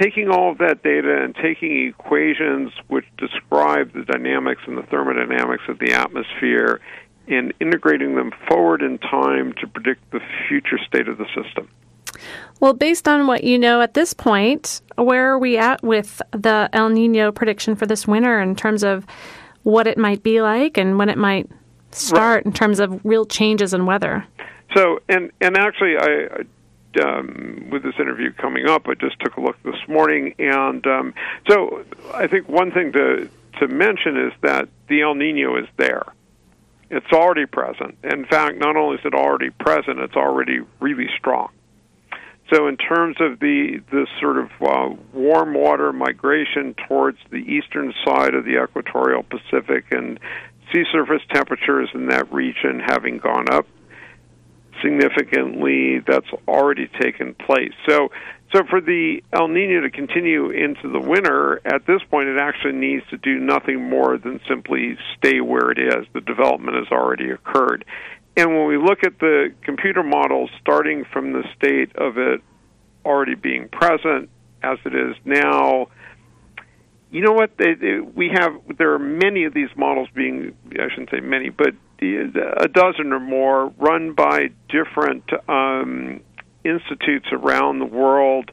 taking 0.00 0.30
all 0.30 0.52
of 0.52 0.58
that 0.58 0.82
data 0.82 1.22
and 1.22 1.34
taking 1.34 1.88
equations 1.88 2.72
which 2.88 3.04
describe 3.18 3.92
the 3.92 4.04
dynamics 4.04 4.62
and 4.66 4.78
the 4.78 4.82
thermodynamics 4.84 5.64
of 5.68 5.78
the 5.80 5.92
atmosphere 5.92 6.80
and 7.34 7.52
integrating 7.60 8.14
them 8.14 8.32
forward 8.48 8.82
in 8.82 8.98
time 8.98 9.52
to 9.60 9.66
predict 9.66 10.10
the 10.10 10.20
future 10.48 10.78
state 10.78 11.08
of 11.08 11.18
the 11.18 11.26
system. 11.34 11.68
Well, 12.60 12.74
based 12.74 13.08
on 13.08 13.26
what 13.26 13.44
you 13.44 13.58
know 13.58 13.80
at 13.80 13.94
this 13.94 14.14
point, 14.14 14.82
where 14.96 15.32
are 15.32 15.38
we 15.38 15.58
at 15.58 15.82
with 15.82 16.22
the 16.30 16.68
El 16.72 16.90
Nino 16.90 17.32
prediction 17.32 17.74
for 17.74 17.86
this 17.86 18.06
winter 18.06 18.40
in 18.40 18.54
terms 18.54 18.84
of 18.84 19.06
what 19.62 19.86
it 19.86 19.98
might 19.98 20.22
be 20.22 20.40
like 20.40 20.76
and 20.76 20.98
when 20.98 21.08
it 21.08 21.18
might 21.18 21.48
start 21.90 22.36
right. 22.36 22.46
in 22.46 22.52
terms 22.52 22.80
of 22.80 23.00
real 23.04 23.24
changes 23.24 23.74
in 23.74 23.86
weather? 23.86 24.24
So, 24.74 25.00
and 25.08 25.30
and 25.40 25.56
actually, 25.56 25.96
I. 25.98 26.44
Um, 27.02 27.70
with 27.70 27.82
this 27.84 27.94
interview 27.98 28.34
coming 28.34 28.68
up, 28.68 28.86
I 28.86 28.92
just 28.92 29.18
took 29.18 29.38
a 29.38 29.40
look 29.40 29.56
this 29.62 29.88
morning, 29.88 30.34
and 30.38 30.86
um, 30.86 31.14
so 31.48 31.86
I 32.12 32.26
think 32.26 32.50
one 32.50 32.70
thing 32.70 32.92
to 32.92 33.30
to 33.60 33.68
mention 33.68 34.18
is 34.18 34.34
that 34.42 34.68
the 34.88 35.00
El 35.00 35.14
Nino 35.14 35.56
is 35.56 35.66
there. 35.78 36.02
It's 36.92 37.10
already 37.10 37.46
present. 37.46 37.96
In 38.04 38.26
fact, 38.26 38.58
not 38.58 38.76
only 38.76 38.98
is 38.98 39.04
it 39.06 39.14
already 39.14 39.48
present, 39.48 39.98
it's 39.98 40.14
already 40.14 40.60
really 40.78 41.08
strong. 41.18 41.48
So, 42.52 42.68
in 42.68 42.76
terms 42.76 43.16
of 43.18 43.40
the 43.40 43.80
the 43.90 44.06
sort 44.20 44.36
of 44.36 44.50
uh, 44.60 44.94
warm 45.14 45.54
water 45.54 45.90
migration 45.94 46.74
towards 46.86 47.16
the 47.30 47.38
eastern 47.38 47.94
side 48.04 48.34
of 48.34 48.44
the 48.44 48.62
equatorial 48.62 49.22
Pacific 49.22 49.86
and 49.90 50.20
sea 50.70 50.84
surface 50.92 51.22
temperatures 51.32 51.88
in 51.94 52.08
that 52.08 52.30
region 52.30 52.80
having 52.86 53.16
gone 53.16 53.48
up 53.50 53.66
significantly, 54.82 56.00
that's 56.06 56.28
already 56.46 56.88
taken 57.00 57.34
place. 57.34 57.72
So, 57.88 58.10
so 58.52 58.64
for 58.68 58.80
the 58.82 59.22
El 59.32 59.48
Nino 59.48 59.80
to 59.80 59.90
continue 59.90 60.50
into 60.50 60.90
the 60.90 61.00
winter, 61.00 61.60
at 61.64 61.86
this 61.86 62.02
point, 62.10 62.28
it 62.28 62.38
actually 62.38 62.74
needs 62.74 63.02
to 63.08 63.16
do 63.16 63.38
nothing 63.38 63.88
more 63.88 64.18
than 64.18 64.40
simply 64.46 64.98
stay 65.16 65.40
where 65.40 65.70
it 65.70 65.78
is. 65.78 66.06
The 66.12 66.20
development 66.20 66.76
has 66.76 66.88
already 66.92 67.30
occurred. 67.30 67.84
And 68.36 68.50
when 68.50 68.66
we 68.66 68.76
look 68.76 69.04
at 69.04 69.18
the 69.18 69.54
computer 69.62 70.02
models 70.02 70.50
starting 70.60 71.04
from 71.12 71.32
the 71.32 71.44
state 71.56 71.96
of 71.96 72.18
it 72.18 72.42
already 73.04 73.34
being 73.34 73.68
present 73.68 74.28
as 74.62 74.78
it 74.84 74.94
is 74.94 75.16
now, 75.24 75.88
you 77.10 77.22
know 77.22 77.32
what? 77.32 77.56
They, 77.56 77.74
they, 77.74 78.00
we 78.00 78.30
have 78.34 78.54
there 78.78 78.92
are 78.94 78.98
many 78.98 79.44
of 79.44 79.54
these 79.54 79.68
models 79.76 80.08
being 80.14 80.56
I 80.72 80.88
shouldn't 80.90 81.10
say 81.10 81.20
many, 81.20 81.50
but 81.50 81.74
a 82.02 82.68
dozen 82.68 83.12
or 83.12 83.20
more 83.20 83.68
run 83.78 84.12
by 84.14 84.48
different 84.68 85.24
um, 85.48 86.20
institutes 86.64 87.26
around 87.32 87.78
the 87.78 87.86
world, 87.86 88.50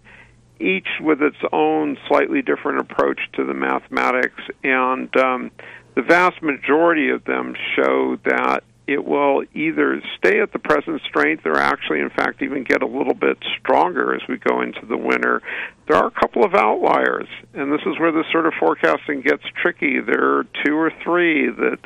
each 0.59 0.87
with 1.01 1.21
its 1.21 1.37
own 1.51 1.97
slightly 2.07 2.41
different 2.41 2.79
approach 2.79 3.19
to 3.33 3.45
the 3.45 3.53
mathematics, 3.53 4.41
and 4.63 5.15
um, 5.17 5.51
the 5.95 6.01
vast 6.01 6.41
majority 6.41 7.09
of 7.09 7.23
them 7.25 7.55
show 7.75 8.17
that 8.25 8.63
it 8.89 9.05
will 9.05 9.43
either 9.53 10.01
stay 10.17 10.41
at 10.41 10.51
the 10.51 10.57
present 10.57 10.99
strength 11.07 11.45
or 11.45 11.57
actually, 11.59 11.99
in 11.99 12.09
fact, 12.09 12.41
even 12.41 12.63
get 12.63 12.81
a 12.81 12.87
little 12.87 13.13
bit 13.13 13.37
stronger 13.59 14.15
as 14.15 14.21
we 14.27 14.37
go 14.37 14.61
into 14.61 14.83
the 14.87 14.97
winter. 14.97 15.43
There 15.87 15.95
are 15.95 16.07
a 16.07 16.19
couple 16.19 16.43
of 16.43 16.55
outliers, 16.55 17.27
and 17.53 17.71
this 17.71 17.81
is 17.85 17.99
where 17.99 18.11
the 18.11 18.23
sort 18.31 18.47
of 18.47 18.53
forecasting 18.59 19.21
gets 19.21 19.43
tricky. 19.61 19.99
There 19.99 20.37
are 20.37 20.47
two 20.65 20.75
or 20.75 20.91
three 21.03 21.51
that 21.51 21.77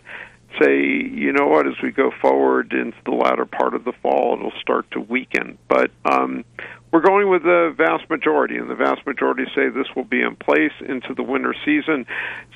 say, 0.61 0.79
you 0.81 1.31
know 1.31 1.47
what, 1.47 1.67
as 1.67 1.75
we 1.81 1.91
go 1.91 2.11
forward 2.21 2.73
into 2.73 2.97
the 3.05 3.11
latter 3.11 3.45
part 3.45 3.73
of 3.73 3.83
the 3.83 3.93
fall, 4.01 4.35
it'll 4.37 4.59
start 4.61 4.89
to 4.91 4.99
weaken. 4.99 5.57
But 5.67 5.91
um, 6.05 6.45
we're 6.91 7.01
going 7.01 7.29
with 7.29 7.43
the 7.43 7.73
vast 7.75 8.09
majority, 8.09 8.57
and 8.57 8.69
the 8.69 8.75
vast 8.75 9.05
majority 9.05 9.45
say 9.55 9.69
this 9.69 9.87
will 9.95 10.03
be 10.03 10.21
in 10.21 10.35
place 10.35 10.73
into 10.79 11.13
the 11.13 11.23
winter 11.23 11.55
season. 11.65 12.05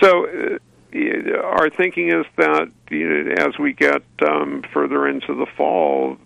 So. 0.02 0.28
Uh, 0.28 0.58
our 1.44 1.70
thinking 1.70 2.08
is 2.08 2.26
that 2.38 2.72
you 2.90 3.08
know, 3.10 3.46
as 3.46 3.60
we 3.60 3.74
get 3.74 4.02
um, 4.26 4.64
further 4.74 5.06
into 5.06 5.36
the 5.36 5.46
fall, 5.58 6.18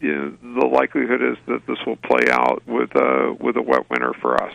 you 0.00 0.14
know, 0.14 0.60
the 0.60 0.66
likelihood 0.66 1.22
is 1.22 1.38
that 1.46 1.66
this 1.66 1.78
will 1.86 1.96
play 1.96 2.28
out 2.30 2.62
with 2.66 2.94
a 2.96 3.34
with 3.38 3.56
a 3.56 3.62
wet 3.62 3.88
winter 3.88 4.12
for 4.20 4.42
us. 4.42 4.52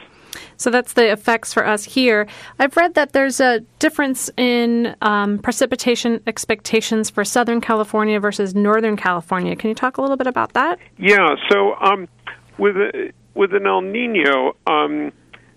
So 0.60 0.70
that's 0.70 0.92
the 0.92 1.10
effects 1.10 1.54
for 1.54 1.66
us 1.66 1.86
here. 1.86 2.28
I've 2.60 2.76
read 2.76 2.94
that 2.96 3.14
there's 3.14 3.40
a 3.40 3.62
difference 3.80 4.30
in 4.36 4.94
um, 5.02 5.40
precipitation 5.40 6.22
expectations 6.28 7.10
for 7.10 7.24
Southern 7.24 7.62
California 7.62 8.20
versus 8.20 8.54
Northern 8.54 8.98
California. 8.98 9.56
Can 9.56 9.70
you 9.70 9.76
talk 9.76 9.98
a 9.98 10.02
little 10.02 10.18
bit 10.18 10.28
about 10.28 10.54
that? 10.54 10.78
Yeah. 10.98 11.36
So 11.50 11.76
um, 11.76 12.10
with 12.58 12.76
a, 12.76 13.14
with 13.36 13.54
an 13.54 13.66
El 13.66 13.82
Nino, 13.82 14.58
um, 14.68 15.14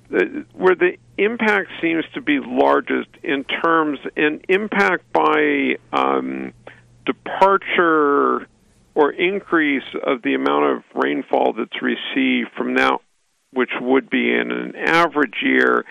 the, 0.08 0.46
where 0.54 0.76
the 0.76 0.92
impact 1.18 1.70
seems 1.80 2.04
to 2.14 2.20
be 2.20 2.38
largest 2.40 3.08
in 3.24 3.42
terms 3.44 3.98
in 4.16 4.40
impact 4.48 5.12
by 5.12 5.78
um, 5.92 6.52
departure 7.06 8.46
or 8.94 9.10
increase 9.10 9.82
of 10.06 10.22
the 10.22 10.34
amount 10.34 10.76
of 10.76 10.82
rainfall 10.94 11.54
that's 11.54 11.82
received 11.82 12.50
from 12.56 12.74
now 12.74 13.00
which 13.52 13.70
would 13.80 14.08
be 14.10 14.32
in 14.32 14.50
an 14.50 14.74
average 14.76 15.36
year, 15.42 15.84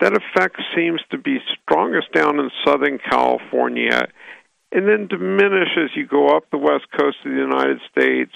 that 0.00 0.12
effect 0.12 0.56
seems 0.76 1.00
to 1.10 1.18
be 1.18 1.38
strongest 1.62 2.12
down 2.12 2.38
in 2.38 2.50
Southern 2.64 2.98
California 2.98 4.08
and 4.72 4.86
then 4.86 5.06
diminish 5.06 5.70
as 5.76 5.90
you 5.96 6.06
go 6.06 6.36
up 6.36 6.50
the 6.50 6.58
west 6.58 6.86
coast 6.96 7.16
of 7.24 7.32
the 7.32 7.38
United 7.38 7.80
States 7.90 8.32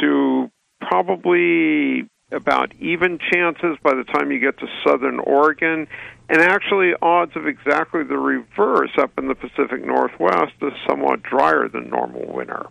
to 0.00 0.50
probably 0.80 2.08
about 2.32 2.72
even 2.78 3.18
chances 3.32 3.76
by 3.82 3.94
the 3.94 4.04
time 4.04 4.30
you 4.30 4.38
get 4.38 4.58
to 4.58 4.66
southern 4.86 5.18
Oregon, 5.18 5.88
and 6.28 6.40
actually 6.40 6.92
odds 7.02 7.32
of 7.34 7.46
exactly 7.46 8.04
the 8.04 8.16
reverse 8.16 8.92
up 8.98 9.10
in 9.18 9.26
the 9.26 9.34
Pacific 9.34 9.84
Northwest, 9.84 10.52
a 10.62 10.70
somewhat 10.88 11.22
drier 11.22 11.68
than 11.68 11.90
normal 11.90 12.32
winter. 12.32 12.66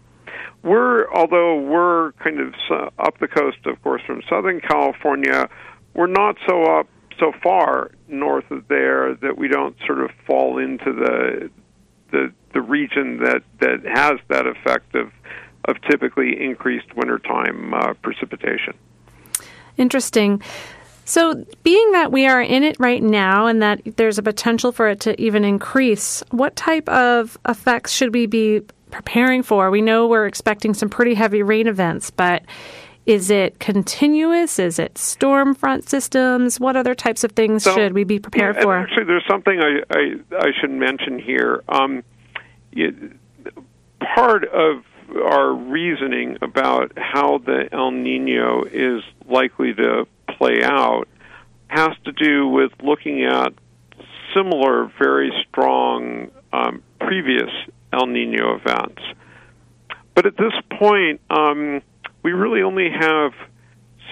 We're, 0.64 1.10
although 1.14 1.62
we're 1.62 2.12
kind 2.14 2.40
of 2.40 2.54
up 3.00 3.18
the 3.20 3.28
coast, 3.28 3.60
of 3.66 3.82
course, 3.82 4.02
from 4.06 4.22
Southern 4.30 4.60
California, 4.60 5.50
we're 5.94 6.08
not 6.08 6.36
so 6.48 6.64
up 6.64 6.88
so 7.20 7.32
far 7.44 7.92
north 8.08 8.50
of 8.52 8.68
there 8.68 9.16
that 9.16 9.38
we 9.38 9.48
don't 9.48 9.76
sort 9.86 10.00
of 10.00 10.10
fall 10.26 10.58
into 10.58 10.94
the 10.94 11.50
the 12.12 12.34
the 12.54 12.62
region 12.62 13.18
that 13.24 13.44
that 13.60 13.84
has 13.86 14.20
that 14.30 14.48
effect 14.48 14.96
of 14.96 15.12
of 15.66 15.76
typically 15.90 16.42
increased 16.42 16.88
wintertime 16.96 17.74
uh, 17.74 17.94
precipitation. 18.02 18.74
Interesting. 19.78 20.42
So, 21.06 21.44
being 21.64 21.92
that 21.94 22.12
we 22.12 22.28
are 22.28 22.42
in 22.42 22.64
it 22.64 22.76
right 22.80 23.02
now 23.02 23.48
and 23.48 23.64
that 23.64 23.82
there's 23.98 24.20
a 24.20 24.24
potential 24.24 24.72
for 24.72 24.90
it 24.90 25.00
to 25.02 25.20
even 25.20 25.44
increase, 25.44 26.22
what 26.30 26.56
type 26.56 26.88
of 26.88 27.36
effects 27.48 27.94
should 27.94 28.14
we 28.14 28.28
be 28.28 28.62
preparing 28.92 29.44
for? 29.44 29.72
We 29.72 29.82
know 29.82 30.08
we're 30.08 30.26
expecting 30.28 30.74
some 30.74 30.90
pretty 30.90 31.14
heavy 31.14 31.44
rain 31.44 31.68
events, 31.68 32.10
but 32.12 32.44
is 33.06 33.32
it 33.32 33.60
continuous? 33.60 34.60
Is 34.60 34.78
it 34.78 34.98
storm 34.98 35.56
front 35.56 35.90
systems? 35.90 36.60
What 36.60 36.76
other 36.76 36.94
types 36.94 37.24
of 37.24 37.32
things 37.32 37.64
so, 37.64 37.74
should 37.74 37.94
we 37.94 38.04
be 38.04 38.20
prepared 38.20 38.56
yeah, 38.58 38.62
for? 38.62 38.78
Actually, 38.78 39.06
there's 39.06 39.26
something 39.28 39.60
I, 39.60 39.82
I, 39.90 40.38
I 40.38 40.52
should 40.60 40.72
mention 40.72 41.18
here. 41.18 41.64
Um, 41.70 42.04
it, 42.72 42.94
part 44.00 44.46
of 44.46 44.84
our 45.16 45.54
reasoning 45.54 46.38
about 46.42 46.92
how 46.98 47.40
the 47.40 47.68
El 47.72 47.92
Nino 47.92 48.64
is 48.66 49.02
likely 49.28 49.74
to 49.74 50.06
play 50.38 50.62
out 50.64 51.08
has 51.68 51.92
to 52.06 52.12
do 52.12 52.48
with 52.48 52.72
looking 52.84 53.24
at 53.26 53.54
similar, 54.34 54.92
very 55.00 55.32
strong 55.48 56.30
um, 56.54 56.84
previous 57.00 57.50
El 57.94 58.08
Nino 58.08 58.56
events. 58.56 59.02
But 60.16 60.26
at 60.26 60.38
this 60.38 60.54
point, 60.78 61.22
um, 61.30 61.82
we 62.24 62.32
really 62.32 62.62
only 62.62 62.90
have 62.90 63.32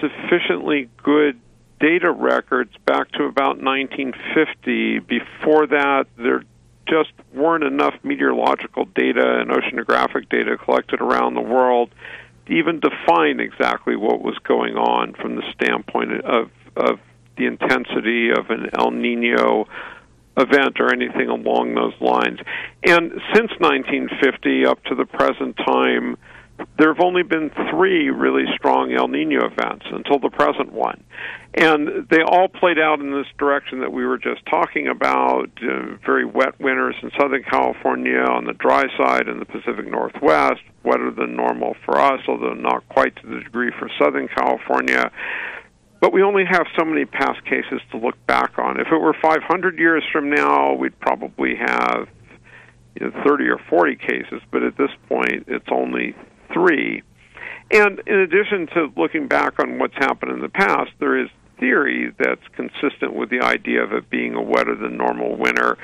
sufficiently 0.00 0.88
good 1.02 1.38
data 1.80 2.10
records 2.10 2.72
back 2.86 3.10
to 3.12 3.24
about 3.24 3.60
1950. 3.60 5.00
Before 5.00 5.66
that, 5.66 6.06
there 6.16 6.44
just 6.86 7.12
weren't 7.34 7.64
enough 7.64 7.94
meteorological 8.02 8.86
data 8.86 9.40
and 9.40 9.50
oceanographic 9.50 10.28
data 10.28 10.56
collected 10.56 11.00
around 11.00 11.34
the 11.34 11.40
world 11.40 11.90
to 12.46 12.52
even 12.52 12.80
define 12.80 13.40
exactly 13.40 13.94
what 13.94 14.22
was 14.22 14.38
going 14.44 14.76
on 14.76 15.12
from 15.14 15.36
the 15.36 15.42
standpoint 15.52 16.24
of, 16.24 16.50
of 16.76 16.98
the 17.36 17.46
intensity 17.46 18.30
of 18.30 18.50
an 18.50 18.70
El 18.76 18.90
Nino 18.90 19.66
event 20.38 20.80
or 20.80 20.92
anything 20.92 21.28
along 21.28 21.74
those 21.74 21.94
lines. 22.00 22.38
And 22.86 23.12
since 23.34 23.50
1950 23.58 24.66
up 24.66 24.82
to 24.84 24.94
the 24.94 25.04
present 25.04 25.56
time, 25.56 26.16
there 26.78 26.92
have 26.92 27.02
only 27.02 27.22
been 27.22 27.50
three 27.70 28.10
really 28.10 28.44
strong 28.54 28.92
El 28.92 29.08
Nino 29.08 29.46
events 29.46 29.86
until 29.90 30.18
the 30.18 30.30
present 30.30 30.72
one. 30.72 31.02
And 31.54 32.08
they 32.10 32.22
all 32.22 32.48
played 32.48 32.78
out 32.78 33.00
in 33.00 33.12
this 33.12 33.26
direction 33.38 33.80
that 33.80 33.92
we 33.92 34.04
were 34.04 34.18
just 34.18 34.44
talking 34.46 34.88
about 34.88 35.50
uh, 35.62 35.96
very 36.04 36.24
wet 36.24 36.58
winters 36.60 36.94
in 37.02 37.10
Southern 37.18 37.42
California 37.42 38.20
on 38.20 38.44
the 38.44 38.52
dry 38.52 38.84
side 38.96 39.28
in 39.28 39.38
the 39.38 39.44
Pacific 39.44 39.88
Northwest, 39.88 40.60
wetter 40.84 41.10
than 41.10 41.36
normal 41.36 41.74
for 41.84 41.98
us, 41.98 42.20
although 42.28 42.54
not 42.54 42.88
quite 42.88 43.16
to 43.16 43.26
the 43.26 43.40
degree 43.40 43.72
for 43.78 43.88
Southern 43.98 44.28
California. 44.28 45.10
But 46.00 46.12
we 46.12 46.22
only 46.22 46.44
have 46.44 46.66
so 46.78 46.84
many 46.84 47.04
past 47.04 47.44
cases 47.44 47.80
to 47.90 47.98
look 47.98 48.14
back 48.26 48.58
on. 48.58 48.80
If 48.80 48.88
it 48.92 48.98
were 48.98 49.14
500 49.20 49.78
years 49.78 50.04
from 50.12 50.30
now, 50.30 50.74
we'd 50.74 50.98
probably 51.00 51.56
have 51.56 52.08
you 52.98 53.06
know, 53.06 53.22
30 53.26 53.48
or 53.48 53.58
40 53.68 53.96
cases, 53.96 54.40
but 54.50 54.62
at 54.62 54.76
this 54.76 54.90
point, 55.08 55.44
it's 55.48 55.66
only 55.70 56.14
three. 56.52 57.02
And 57.70 58.00
in 58.06 58.16
addition 58.16 58.66
to 58.74 58.92
looking 58.96 59.28
back 59.28 59.58
on 59.60 59.78
what's 59.78 59.96
happened 59.96 60.32
in 60.32 60.40
the 60.40 60.48
past, 60.48 60.90
there 61.00 61.18
is 61.18 61.28
theory 61.58 62.12
that's 62.18 62.46
consistent 62.54 63.14
with 63.14 63.30
the 63.30 63.40
idea 63.40 63.82
of 63.82 63.92
it 63.92 64.08
being 64.08 64.34
a 64.34 64.42
wetter 64.42 64.74
than 64.74 64.96
normal 64.96 65.36
winter. 65.36 65.76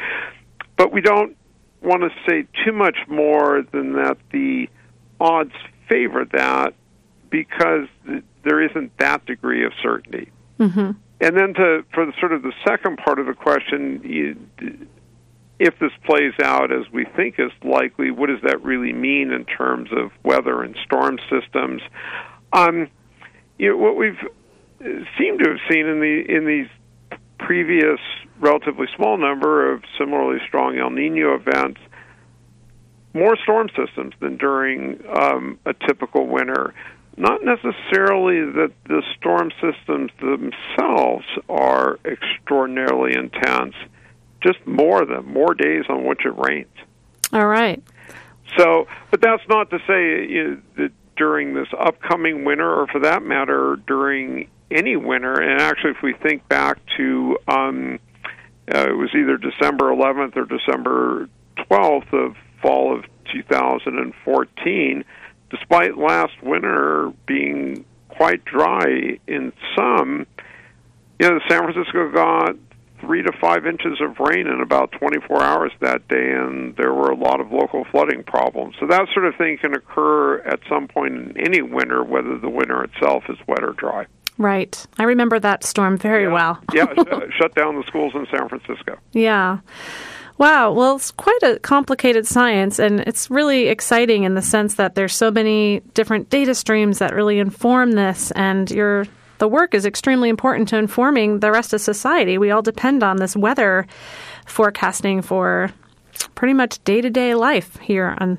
But 0.76 0.92
we 0.92 1.00
don't 1.00 1.36
want 1.82 2.02
to 2.02 2.10
say 2.28 2.46
too 2.64 2.72
much 2.72 2.96
more 3.08 3.64
than 3.72 3.94
that 3.94 4.16
the 4.32 4.68
odds 5.20 5.52
favor 5.88 6.24
that 6.32 6.74
because 7.30 7.88
there 8.44 8.62
isn't 8.62 8.96
that 8.98 9.24
degree 9.26 9.64
of 9.64 9.72
certainty. 9.82 10.30
Mm-hmm. 10.58 10.92
And 11.20 11.36
then 11.36 11.54
to 11.54 11.84
for 11.92 12.06
the 12.06 12.12
sort 12.20 12.32
of 12.32 12.42
the 12.42 12.52
second 12.66 12.98
part 12.98 13.18
of 13.18 13.26
the 13.26 13.34
question, 13.34 14.00
you, 14.04 14.36
if 15.58 15.78
this 15.78 15.92
plays 16.04 16.34
out 16.42 16.72
as 16.72 16.90
we 16.92 17.04
think 17.16 17.36
is 17.38 17.52
likely, 17.62 18.10
what 18.10 18.28
does 18.28 18.40
that 18.42 18.62
really 18.62 18.92
mean 18.92 19.30
in 19.30 19.44
terms 19.44 19.90
of 19.92 20.10
weather 20.22 20.62
and 20.62 20.76
storm 20.84 21.18
systems? 21.30 21.82
Um, 22.52 22.88
you 23.58 23.70
know, 23.70 23.76
what 23.76 23.96
we've 23.96 24.18
seemed 25.18 25.38
to 25.42 25.50
have 25.50 25.60
seen 25.70 25.86
in 25.86 26.00
the 26.00 26.24
in 26.28 26.46
these 26.46 26.68
previous 27.38 28.00
relatively 28.40 28.86
small 28.96 29.16
number 29.16 29.72
of 29.72 29.82
similarly 29.98 30.40
strong 30.46 30.76
El 30.78 30.90
Nino 30.90 31.34
events, 31.34 31.80
more 33.12 33.36
storm 33.42 33.68
systems 33.76 34.14
than 34.20 34.36
during 34.36 35.00
um, 35.16 35.58
a 35.64 35.72
typical 35.86 36.26
winter. 36.26 36.74
Not 37.16 37.44
necessarily 37.44 38.40
that 38.52 38.72
the 38.86 39.02
storm 39.16 39.50
systems 39.60 40.10
themselves 40.20 41.24
are 41.48 41.98
extraordinarily 42.04 43.16
intense, 43.16 43.74
just 44.42 44.64
more 44.66 45.02
of 45.02 45.08
them, 45.08 45.32
more 45.32 45.54
days 45.54 45.84
on 45.88 46.04
which 46.04 46.24
it 46.24 46.36
rains. 46.36 46.74
All 47.32 47.46
right. 47.46 47.82
So, 48.58 48.86
but 49.10 49.20
that's 49.20 49.42
not 49.48 49.70
to 49.70 49.78
say 49.86 50.26
you 50.28 50.44
know, 50.44 50.60
that 50.76 50.92
during 51.16 51.54
this 51.54 51.68
upcoming 51.78 52.44
winter, 52.44 52.68
or 52.68 52.86
for 52.88 53.00
that 53.00 53.22
matter, 53.22 53.76
during 53.86 54.48
any 54.70 54.96
winter, 54.96 55.40
and 55.40 55.60
actually, 55.60 55.92
if 55.92 56.02
we 56.02 56.14
think 56.14 56.48
back 56.48 56.78
to 56.96 57.38
um, 57.46 58.00
uh, 58.72 58.88
it 58.88 58.96
was 58.96 59.10
either 59.14 59.36
December 59.36 59.90
11th 59.90 60.36
or 60.36 60.46
December 60.46 61.28
12th 61.70 62.12
of 62.12 62.36
fall 62.62 62.96
of 62.96 63.04
2014, 63.32 65.04
despite 65.50 65.96
last 65.96 66.42
winter 66.42 67.12
being 67.26 67.84
quite 68.08 68.44
dry 68.44 69.18
in 69.26 69.52
some, 69.76 70.26
you 71.18 71.28
know, 71.28 71.38
San 71.48 71.62
Francisco 71.62 72.10
got 72.12 72.56
three 73.00 73.22
to 73.22 73.32
five 73.40 73.66
inches 73.66 74.00
of 74.00 74.18
rain 74.18 74.46
in 74.46 74.60
about 74.60 74.92
24 74.92 75.42
hours 75.42 75.72
that 75.80 76.06
day, 76.08 76.32
and 76.32 76.74
there 76.76 76.92
were 76.92 77.10
a 77.10 77.16
lot 77.16 77.40
of 77.40 77.52
local 77.52 77.84
flooding 77.90 78.22
problems. 78.24 78.74
So 78.80 78.86
that 78.86 79.06
sort 79.12 79.26
of 79.26 79.36
thing 79.36 79.58
can 79.58 79.74
occur 79.74 80.38
at 80.40 80.60
some 80.68 80.88
point 80.88 81.14
in 81.14 81.36
any 81.38 81.62
winter, 81.62 82.02
whether 82.02 82.38
the 82.38 82.48
winter 82.48 82.82
itself 82.84 83.24
is 83.28 83.36
wet 83.46 83.62
or 83.62 83.72
dry. 83.72 84.06
Right. 84.36 84.84
I 84.98 85.04
remember 85.04 85.38
that 85.38 85.64
storm 85.64 85.96
very 85.96 86.24
yeah. 86.24 86.32
well. 86.32 86.60
yeah, 86.72 86.86
shut 87.38 87.54
down 87.54 87.76
the 87.76 87.84
schools 87.86 88.14
in 88.14 88.26
San 88.36 88.48
Francisco. 88.48 88.98
Yeah. 89.12 89.58
Wow. 90.36 90.72
Well, 90.72 90.96
it's 90.96 91.12
quite 91.12 91.42
a 91.44 91.60
complicated 91.60 92.26
science, 92.26 92.80
and 92.80 93.00
it's 93.00 93.30
really 93.30 93.68
exciting 93.68 94.24
in 94.24 94.34
the 94.34 94.42
sense 94.42 94.74
that 94.74 94.96
there's 94.96 95.14
so 95.14 95.30
many 95.30 95.80
different 95.94 96.28
data 96.28 96.54
streams 96.54 96.98
that 96.98 97.14
really 97.14 97.38
inform 97.38 97.92
this, 97.92 98.32
and 98.32 98.70
your 98.70 99.06
the 99.38 99.48
work 99.48 99.74
is 99.74 99.84
extremely 99.84 100.28
important 100.28 100.68
to 100.68 100.78
informing 100.78 101.40
the 101.40 101.50
rest 101.52 101.72
of 101.72 101.80
society. 101.80 102.38
We 102.38 102.50
all 102.50 102.62
depend 102.62 103.02
on 103.02 103.16
this 103.16 103.36
weather 103.36 103.86
forecasting 104.46 105.22
for 105.22 105.70
pretty 106.34 106.54
much 106.54 106.82
day 106.84 107.00
to 107.00 107.10
day 107.10 107.34
life 107.34 107.76
here 107.78 108.16
on 108.18 108.38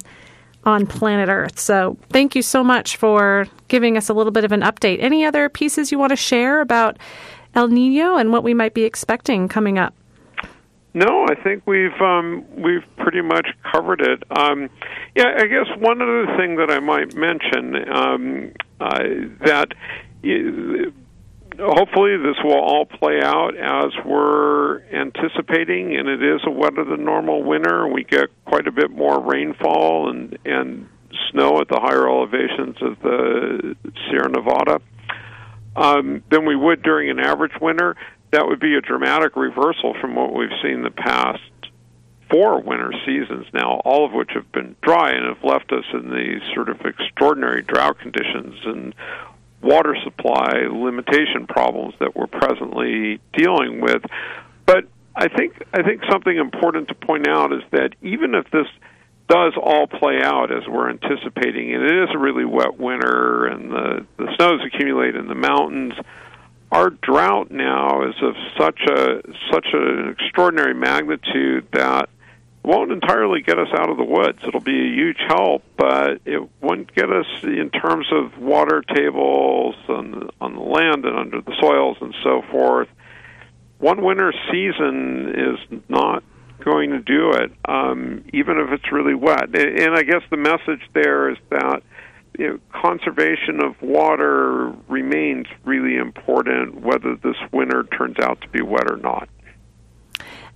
on 0.65 0.87
planet 0.87 1.29
Earth. 1.29 1.59
So, 1.59 1.97
thank 2.09 2.35
you 2.35 2.41
so 2.41 2.63
much 2.63 2.97
for 2.97 3.47
giving 3.67 3.97
us 3.97 4.09
a 4.09 4.13
little 4.13 4.31
bit 4.31 4.43
of 4.43 4.51
an 4.51 4.61
update. 4.61 4.97
Any 4.99 5.23
other 5.23 5.47
pieces 5.47 5.91
you 5.91 5.99
want 5.99 6.09
to 6.09 6.17
share 6.17 6.59
about 6.59 6.97
El 7.53 7.67
Nino 7.69 8.17
and 8.17 8.31
what 8.31 8.43
we 8.43 8.53
might 8.53 8.73
be 8.73 8.83
expecting 8.83 9.47
coming 9.47 9.77
up? 9.77 9.93
No, 10.95 11.25
I 11.29 11.35
think 11.43 11.67
we've 11.67 11.99
um, 11.99 12.45
we've 12.55 12.85
pretty 12.95 13.21
much 13.21 13.45
covered 13.69 13.99
it. 13.99 14.23
Um, 14.31 14.69
yeah, 15.13 15.35
I 15.37 15.45
guess 15.45 15.67
one 15.77 16.01
other 16.01 16.37
thing 16.37 16.55
that 16.55 16.71
I 16.71 16.79
might 16.79 17.13
mention 17.13 17.75
um, 17.93 18.53
uh, 18.79 19.03
that 19.45 19.73
hopefully 21.59 22.15
this 22.15 22.37
will 22.45 22.61
all 22.61 22.85
play 22.85 23.19
out 23.21 23.57
as 23.57 23.91
we're 24.05 24.83
anticipating, 24.85 25.97
and 25.97 26.07
it 26.07 26.23
is 26.23 26.39
a 26.47 26.51
wetter 26.51 26.85
than 26.85 27.03
normal 27.03 27.43
winter. 27.43 27.89
We 27.89 28.05
get 28.05 28.29
quite 28.45 28.65
a 28.65 28.71
bit 28.71 28.89
more 28.89 29.19
rainfall 29.19 30.09
and 30.09 30.37
and 30.45 30.87
snow 31.29 31.59
at 31.59 31.67
the 31.67 31.81
higher 31.81 32.07
elevations 32.07 32.77
of 32.81 32.97
the 33.01 33.75
Sierra 34.07 34.29
Nevada 34.29 34.79
um, 35.75 36.23
than 36.31 36.45
we 36.45 36.55
would 36.55 36.83
during 36.83 37.09
an 37.09 37.19
average 37.19 37.59
winter 37.59 37.97
that 38.35 38.45
would 38.47 38.59
be 38.59 38.75
a 38.75 38.81
dramatic 38.81 39.37
reversal 39.37 39.95
from 40.01 40.13
what 40.13 40.33
we've 40.33 40.49
seen 40.61 40.83
the 40.83 40.91
past 40.91 41.39
four 42.29 42.61
winter 42.61 42.91
seasons 43.05 43.45
now, 43.53 43.79
all 43.85 44.05
of 44.05 44.11
which 44.11 44.31
have 44.33 44.51
been 44.51 44.75
dry 44.81 45.11
and 45.11 45.25
have 45.25 45.41
left 45.41 45.71
us 45.71 45.85
in 45.93 46.09
these 46.09 46.41
sort 46.53 46.67
of 46.67 46.81
extraordinary 46.81 47.61
drought 47.61 47.97
conditions 47.99 48.55
and 48.65 48.93
water 49.61 49.95
supply 50.03 50.67
limitation 50.69 51.47
problems 51.47 51.93
that 52.01 52.13
we're 52.13 52.27
presently 52.27 53.21
dealing 53.37 53.79
with. 53.79 54.03
But 54.65 54.83
I 55.15 55.29
think 55.29 55.63
I 55.73 55.81
think 55.83 56.01
something 56.11 56.35
important 56.35 56.89
to 56.89 56.95
point 56.95 57.29
out 57.29 57.53
is 57.53 57.63
that 57.71 57.91
even 58.01 58.35
if 58.35 58.51
this 58.51 58.67
does 59.29 59.53
all 59.55 59.87
play 59.87 60.19
out 60.21 60.51
as 60.51 60.67
we're 60.67 60.89
anticipating, 60.89 61.73
and 61.73 61.83
it 61.83 62.03
is 62.03 62.09
a 62.13 62.17
really 62.17 62.45
wet 62.45 62.77
winter, 62.77 63.45
and 63.45 63.71
the 63.71 64.05
the 64.17 64.27
snows 64.35 64.59
accumulate 64.65 65.15
in 65.15 65.27
the 65.27 65.35
mountains 65.35 65.93
our 66.71 66.89
drought 66.89 67.51
now 67.51 68.07
is 68.07 68.15
of 68.21 68.35
such 68.57 68.81
a 68.81 69.21
such 69.51 69.67
an 69.73 70.15
extraordinary 70.19 70.73
magnitude 70.73 71.67
that 71.71 72.09
won't 72.63 72.91
entirely 72.91 73.41
get 73.41 73.59
us 73.59 73.67
out 73.77 73.89
of 73.89 73.97
the 73.97 74.03
woods. 74.03 74.39
It'll 74.45 74.59
be 74.59 74.79
a 74.79 74.93
huge 74.95 75.19
help, 75.27 75.63
but 75.77 76.21
it 76.25 76.41
won't 76.61 76.93
get 76.95 77.11
us 77.11 77.27
in 77.43 77.69
terms 77.69 78.07
of 78.11 78.41
water 78.41 78.81
tables 78.81 79.75
on 79.87 80.29
on 80.41 80.55
the 80.55 80.61
land 80.61 81.05
and 81.05 81.17
under 81.17 81.41
the 81.41 81.55
soils 81.61 81.97
and 82.01 82.15
so 82.23 82.41
forth. 82.51 82.89
One 83.77 84.03
winter 84.03 84.33
season 84.51 85.33
is 85.35 85.81
not 85.89 86.23
going 86.63 86.91
to 86.91 86.99
do 86.99 87.31
it, 87.31 87.51
um, 87.65 88.23
even 88.33 88.57
if 88.57 88.71
it's 88.71 88.91
really 88.91 89.13
wet. 89.13 89.55
And 89.55 89.93
I 89.93 90.03
guess 90.03 90.21
the 90.31 90.37
message 90.37 90.81
there 90.93 91.29
is 91.29 91.37
that 91.49 91.83
you 92.37 92.47
know, 92.47 92.59
conservation 92.81 93.63
of 93.63 93.81
water 93.81 94.73
remains 94.87 95.47
really 95.63 95.97
important, 95.97 96.81
whether 96.81 97.15
this 97.15 97.35
winter 97.51 97.83
turns 97.83 98.17
out 98.19 98.41
to 98.41 98.49
be 98.49 98.61
wet 98.61 98.89
or 98.89 98.97
not. 98.97 99.29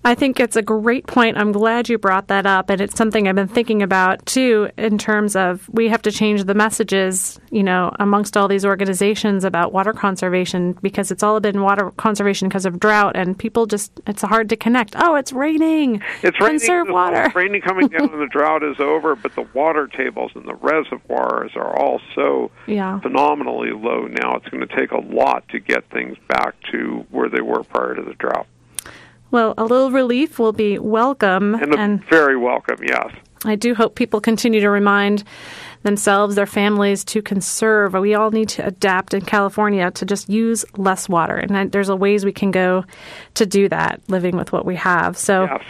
I 0.06 0.16
think 0.16 0.40
it's 0.40 0.56
a 0.56 0.62
great 0.62 1.08
point. 1.08 1.38
I'm 1.38 1.52
glad 1.52 1.90
you 1.90 1.98
brought 1.98 2.28
that 2.30 2.46
up. 2.46 2.70
And 2.70 2.80
it's 2.80 2.96
something 2.96 3.28
I've 3.28 3.36
been 3.36 3.50
thinking 3.50 3.84
about 3.84 4.26
too, 4.26 4.70
in 4.78 4.98
terms 4.98 5.36
of 5.36 5.70
we 5.70 5.90
have 5.90 6.02
to 6.04 6.12
change 6.12 6.46
the 6.46 6.54
messages, 6.54 7.38
you 7.52 7.64
know, 7.64 7.92
amongst 8.00 8.38
all 8.38 8.48
these 8.48 8.64
organizations 8.66 9.44
about 9.44 9.74
water 9.74 9.92
conservation 9.92 10.74
because 10.82 11.12
it's 11.12 11.22
all 11.22 11.40
been 11.42 11.62
water 11.62 11.92
conservation 11.92 12.48
because 12.48 12.66
of 12.66 12.80
drought. 12.80 13.18
And 13.18 13.38
people 13.38 13.66
just, 13.66 13.92
it's 14.08 14.22
hard 14.22 14.48
to 14.50 14.56
connect. 14.56 14.96
Oh, 14.98 15.16
it's 15.16 15.34
raining. 15.34 16.02
It's 16.24 16.38
Conserve 16.38 16.88
raining. 16.88 16.94
water. 16.94 17.24
It's 17.24 17.36
raining 17.36 17.62
coming 17.62 17.90
down 17.90 18.10
and 18.14 18.22
the 18.22 18.28
drought 18.28 18.64
is 18.64 18.80
over, 18.80 19.18
but 19.18 19.36
the 19.36 19.48
water 19.54 19.88
tables 19.88 20.32
and 20.34 20.48
the 20.48 20.56
reservoirs 20.56 21.52
are 21.56 21.78
all 21.78 22.00
so 22.16 22.52
yeah. 22.68 23.02
phenomenally 23.02 23.72
low 23.72 24.08
now. 24.08 24.38
It's 24.38 24.48
going 24.48 24.66
to 24.66 24.78
take 24.78 24.92
a 24.92 25.00
lot 25.00 25.48
to 25.50 25.60
get 25.60 25.90
things 25.90 26.18
back 26.30 26.56
to 26.72 27.06
where 27.12 27.28
they 27.28 27.42
were 27.42 27.64
prior 27.64 27.96
to 27.96 28.02
the 28.02 28.14
drought. 28.14 28.48
Well, 29.32 29.54
a 29.58 29.64
little 29.64 29.92
relief 29.92 30.40
will 30.40 30.54
be 30.54 30.80
welcome. 30.80 31.56
And, 31.56 31.76
and 31.76 32.06
very 32.10 32.38
welcome, 32.38 32.78
yes. 32.84 33.14
I 33.46 33.56
do 33.56 33.74
hope 33.74 33.96
people 33.96 34.20
continue 34.20 34.60
to 34.60 34.70
remind 34.70 35.24
themselves, 35.84 36.36
their 36.36 36.46
families 36.46 37.06
to 37.06 37.22
conserve. 37.22 37.94
We 37.94 38.14
all 38.14 38.32
need 38.32 38.50
to 38.50 38.66
adapt 38.66 39.14
in 39.14 39.22
California 39.22 39.92
to 39.92 40.06
just 40.06 40.30
use 40.30 40.66
less 40.78 41.08
water. 41.08 41.38
And 41.38 41.72
there's 41.72 41.90
a 41.90 41.96
ways 41.96 42.26
we 42.26 42.34
can 42.34 42.52
go 42.52 42.84
to 43.36 43.46
do 43.46 43.70
that, 43.70 44.02
living 44.10 44.36
with 44.36 44.52
what 44.52 44.66
we 44.66 44.76
have. 44.76 45.18
So, 45.18 45.44
Yes. 45.44 45.64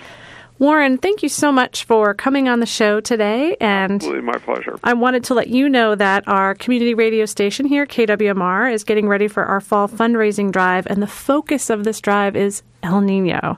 Warren, 0.57 0.97
thank 0.97 1.23
you 1.23 1.29
so 1.29 1.53
much 1.53 1.85
for 1.85 2.13
coming 2.13 2.49
on 2.49 2.59
the 2.59 2.65
show 2.65 2.99
today. 2.99 3.55
And 3.61 3.93
Absolutely 3.93 4.23
my 4.23 4.37
pleasure. 4.39 4.77
I 4.83 4.93
wanted 4.93 5.23
to 5.25 5.33
let 5.33 5.47
you 5.47 5.69
know 5.69 5.95
that 5.95 6.27
our 6.27 6.53
community 6.53 6.93
radio 6.93 7.25
station 7.25 7.65
here, 7.65 7.85
KWMR, 7.85 8.73
is 8.73 8.83
getting 8.83 9.07
ready 9.07 9.29
for 9.29 9.45
our 9.45 9.61
fall 9.61 9.87
fundraising 9.87 10.51
drive. 10.51 10.85
And 10.87 11.01
the 11.01 11.07
focus 11.07 11.69
of 11.69 11.85
this 11.85 12.01
drive 12.01 12.35
is 12.35 12.61
El 12.83 13.01
Nino 13.01 13.57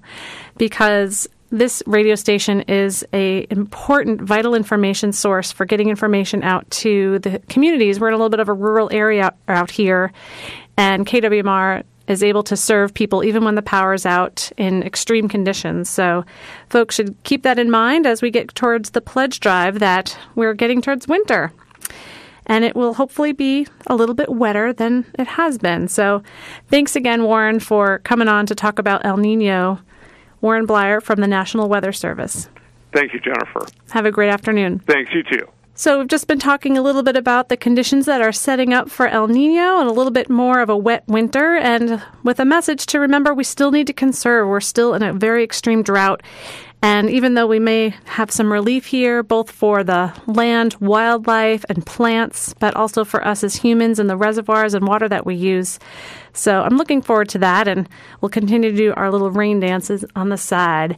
because 0.57 1.27
this 1.51 1.84
radio 1.86 2.15
station 2.15 2.62
is 2.62 3.05
a 3.13 3.45
important 3.49 4.21
vital 4.21 4.55
information 4.55 5.12
source 5.12 5.51
for 5.51 5.65
getting 5.65 5.89
information 5.89 6.43
out 6.43 6.69
to 6.71 7.19
the 7.19 7.39
communities. 7.49 7.99
We're 7.99 8.07
in 8.07 8.13
a 8.13 8.17
little 8.17 8.29
bit 8.29 8.39
of 8.39 8.47
a 8.47 8.53
rural 8.53 8.89
area 8.91 9.34
out 9.47 9.69
here 9.69 10.13
and 10.77 11.05
kwmr 11.05 11.84
is 12.07 12.23
able 12.23 12.43
to 12.43 12.57
serve 12.57 12.93
people 12.93 13.23
even 13.23 13.43
when 13.43 13.55
the 13.55 13.62
power's 13.62 14.05
out 14.05 14.51
in 14.57 14.84
extreme 14.84 15.27
conditions. 15.27 15.89
So 15.89 16.25
folks 16.69 16.95
should 16.95 17.15
keep 17.23 17.43
that 17.43 17.60
in 17.60 17.69
mind 17.69 18.05
as 18.05 18.21
we 18.21 18.31
get 18.31 18.53
towards 18.55 18.91
the 18.91 19.01
pledge 19.01 19.39
drive 19.39 19.79
that 19.79 20.17
we're 20.36 20.53
getting 20.53 20.81
towards 20.81 21.07
winter 21.07 21.51
and 22.51 22.65
it 22.65 22.75
will 22.75 22.95
hopefully 22.95 23.31
be 23.31 23.65
a 23.87 23.95
little 23.95 24.13
bit 24.13 24.27
wetter 24.27 24.73
than 24.73 25.05
it 25.17 25.25
has 25.25 25.57
been. 25.57 25.87
So, 25.87 26.21
thanks 26.67 26.97
again, 26.97 27.23
Warren, 27.23 27.61
for 27.61 27.99
coming 27.99 28.27
on 28.27 28.45
to 28.47 28.53
talk 28.53 28.77
about 28.77 29.05
El 29.05 29.15
Nino. 29.15 29.79
Warren 30.41 30.67
Blier 30.67 31.01
from 31.01 31.21
the 31.21 31.27
National 31.27 31.69
Weather 31.69 31.93
Service. 31.93 32.49
Thank 32.91 33.13
you, 33.13 33.21
Jennifer. 33.21 33.65
Have 33.91 34.05
a 34.05 34.11
great 34.11 34.29
afternoon. 34.29 34.79
Thanks, 34.79 35.11
you 35.13 35.23
too. 35.23 35.47
So, 35.81 35.97
we've 35.97 36.07
just 36.07 36.27
been 36.27 36.37
talking 36.37 36.77
a 36.77 36.81
little 36.83 37.01
bit 37.01 37.15
about 37.15 37.49
the 37.49 37.57
conditions 37.57 38.05
that 38.05 38.21
are 38.21 38.31
setting 38.31 38.71
up 38.71 38.87
for 38.87 39.07
El 39.07 39.27
Nino 39.27 39.79
and 39.79 39.89
a 39.89 39.91
little 39.91 40.11
bit 40.11 40.29
more 40.29 40.59
of 40.59 40.69
a 40.69 40.77
wet 40.77 41.03
winter, 41.07 41.55
and 41.55 41.99
with 42.21 42.39
a 42.39 42.45
message 42.45 42.85
to 42.85 42.99
remember 42.99 43.33
we 43.33 43.43
still 43.43 43.71
need 43.71 43.87
to 43.87 43.93
conserve. 43.93 44.47
We're 44.47 44.59
still 44.59 44.93
in 44.93 45.01
a 45.01 45.11
very 45.11 45.43
extreme 45.43 45.81
drought. 45.81 46.21
And 46.83 47.09
even 47.09 47.33
though 47.33 47.47
we 47.47 47.57
may 47.57 47.95
have 48.05 48.29
some 48.29 48.53
relief 48.53 48.85
here, 48.85 49.23
both 49.23 49.49
for 49.49 49.83
the 49.83 50.13
land, 50.27 50.75
wildlife, 50.75 51.65
and 51.67 51.83
plants, 51.83 52.53
but 52.59 52.75
also 52.75 53.03
for 53.03 53.25
us 53.25 53.43
as 53.43 53.55
humans 53.55 53.97
and 53.97 54.07
the 54.07 54.17
reservoirs 54.17 54.75
and 54.75 54.87
water 54.87 55.09
that 55.09 55.25
we 55.25 55.33
use. 55.33 55.79
So 56.33 56.61
I'm 56.61 56.77
looking 56.77 57.01
forward 57.01 57.29
to 57.29 57.39
that, 57.39 57.67
and 57.67 57.89
we'll 58.21 58.29
continue 58.29 58.69
to 58.69 58.77
do 58.77 58.93
our 58.93 59.09
little 59.09 59.31
rain 59.31 59.59
dances 59.59 60.05
on 60.15 60.29
the 60.29 60.37
side. 60.37 60.97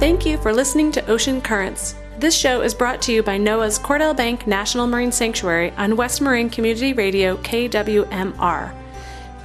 Thank 0.07 0.23
you 0.25 0.39
for 0.39 0.53
listening 0.53 0.93
to 0.93 1.05
Ocean 1.11 1.41
Currents. 1.41 1.97
This 2.21 2.39
show 2.39 2.61
is 2.61 2.75
brought 2.75 3.03
to 3.03 3.13
you 3.13 3.25
by 3.25 3.39
NOAA's 3.41 3.77
Cordell 3.77 4.17
Bank 4.17 4.47
National 4.47 4.87
Marine 4.87 5.11
Sanctuary 5.11 5.73
on 5.73 5.97
West 5.97 6.21
Marin 6.21 6.49
Community 6.49 6.93
Radio 6.93 7.37
KWMR. 7.39 8.73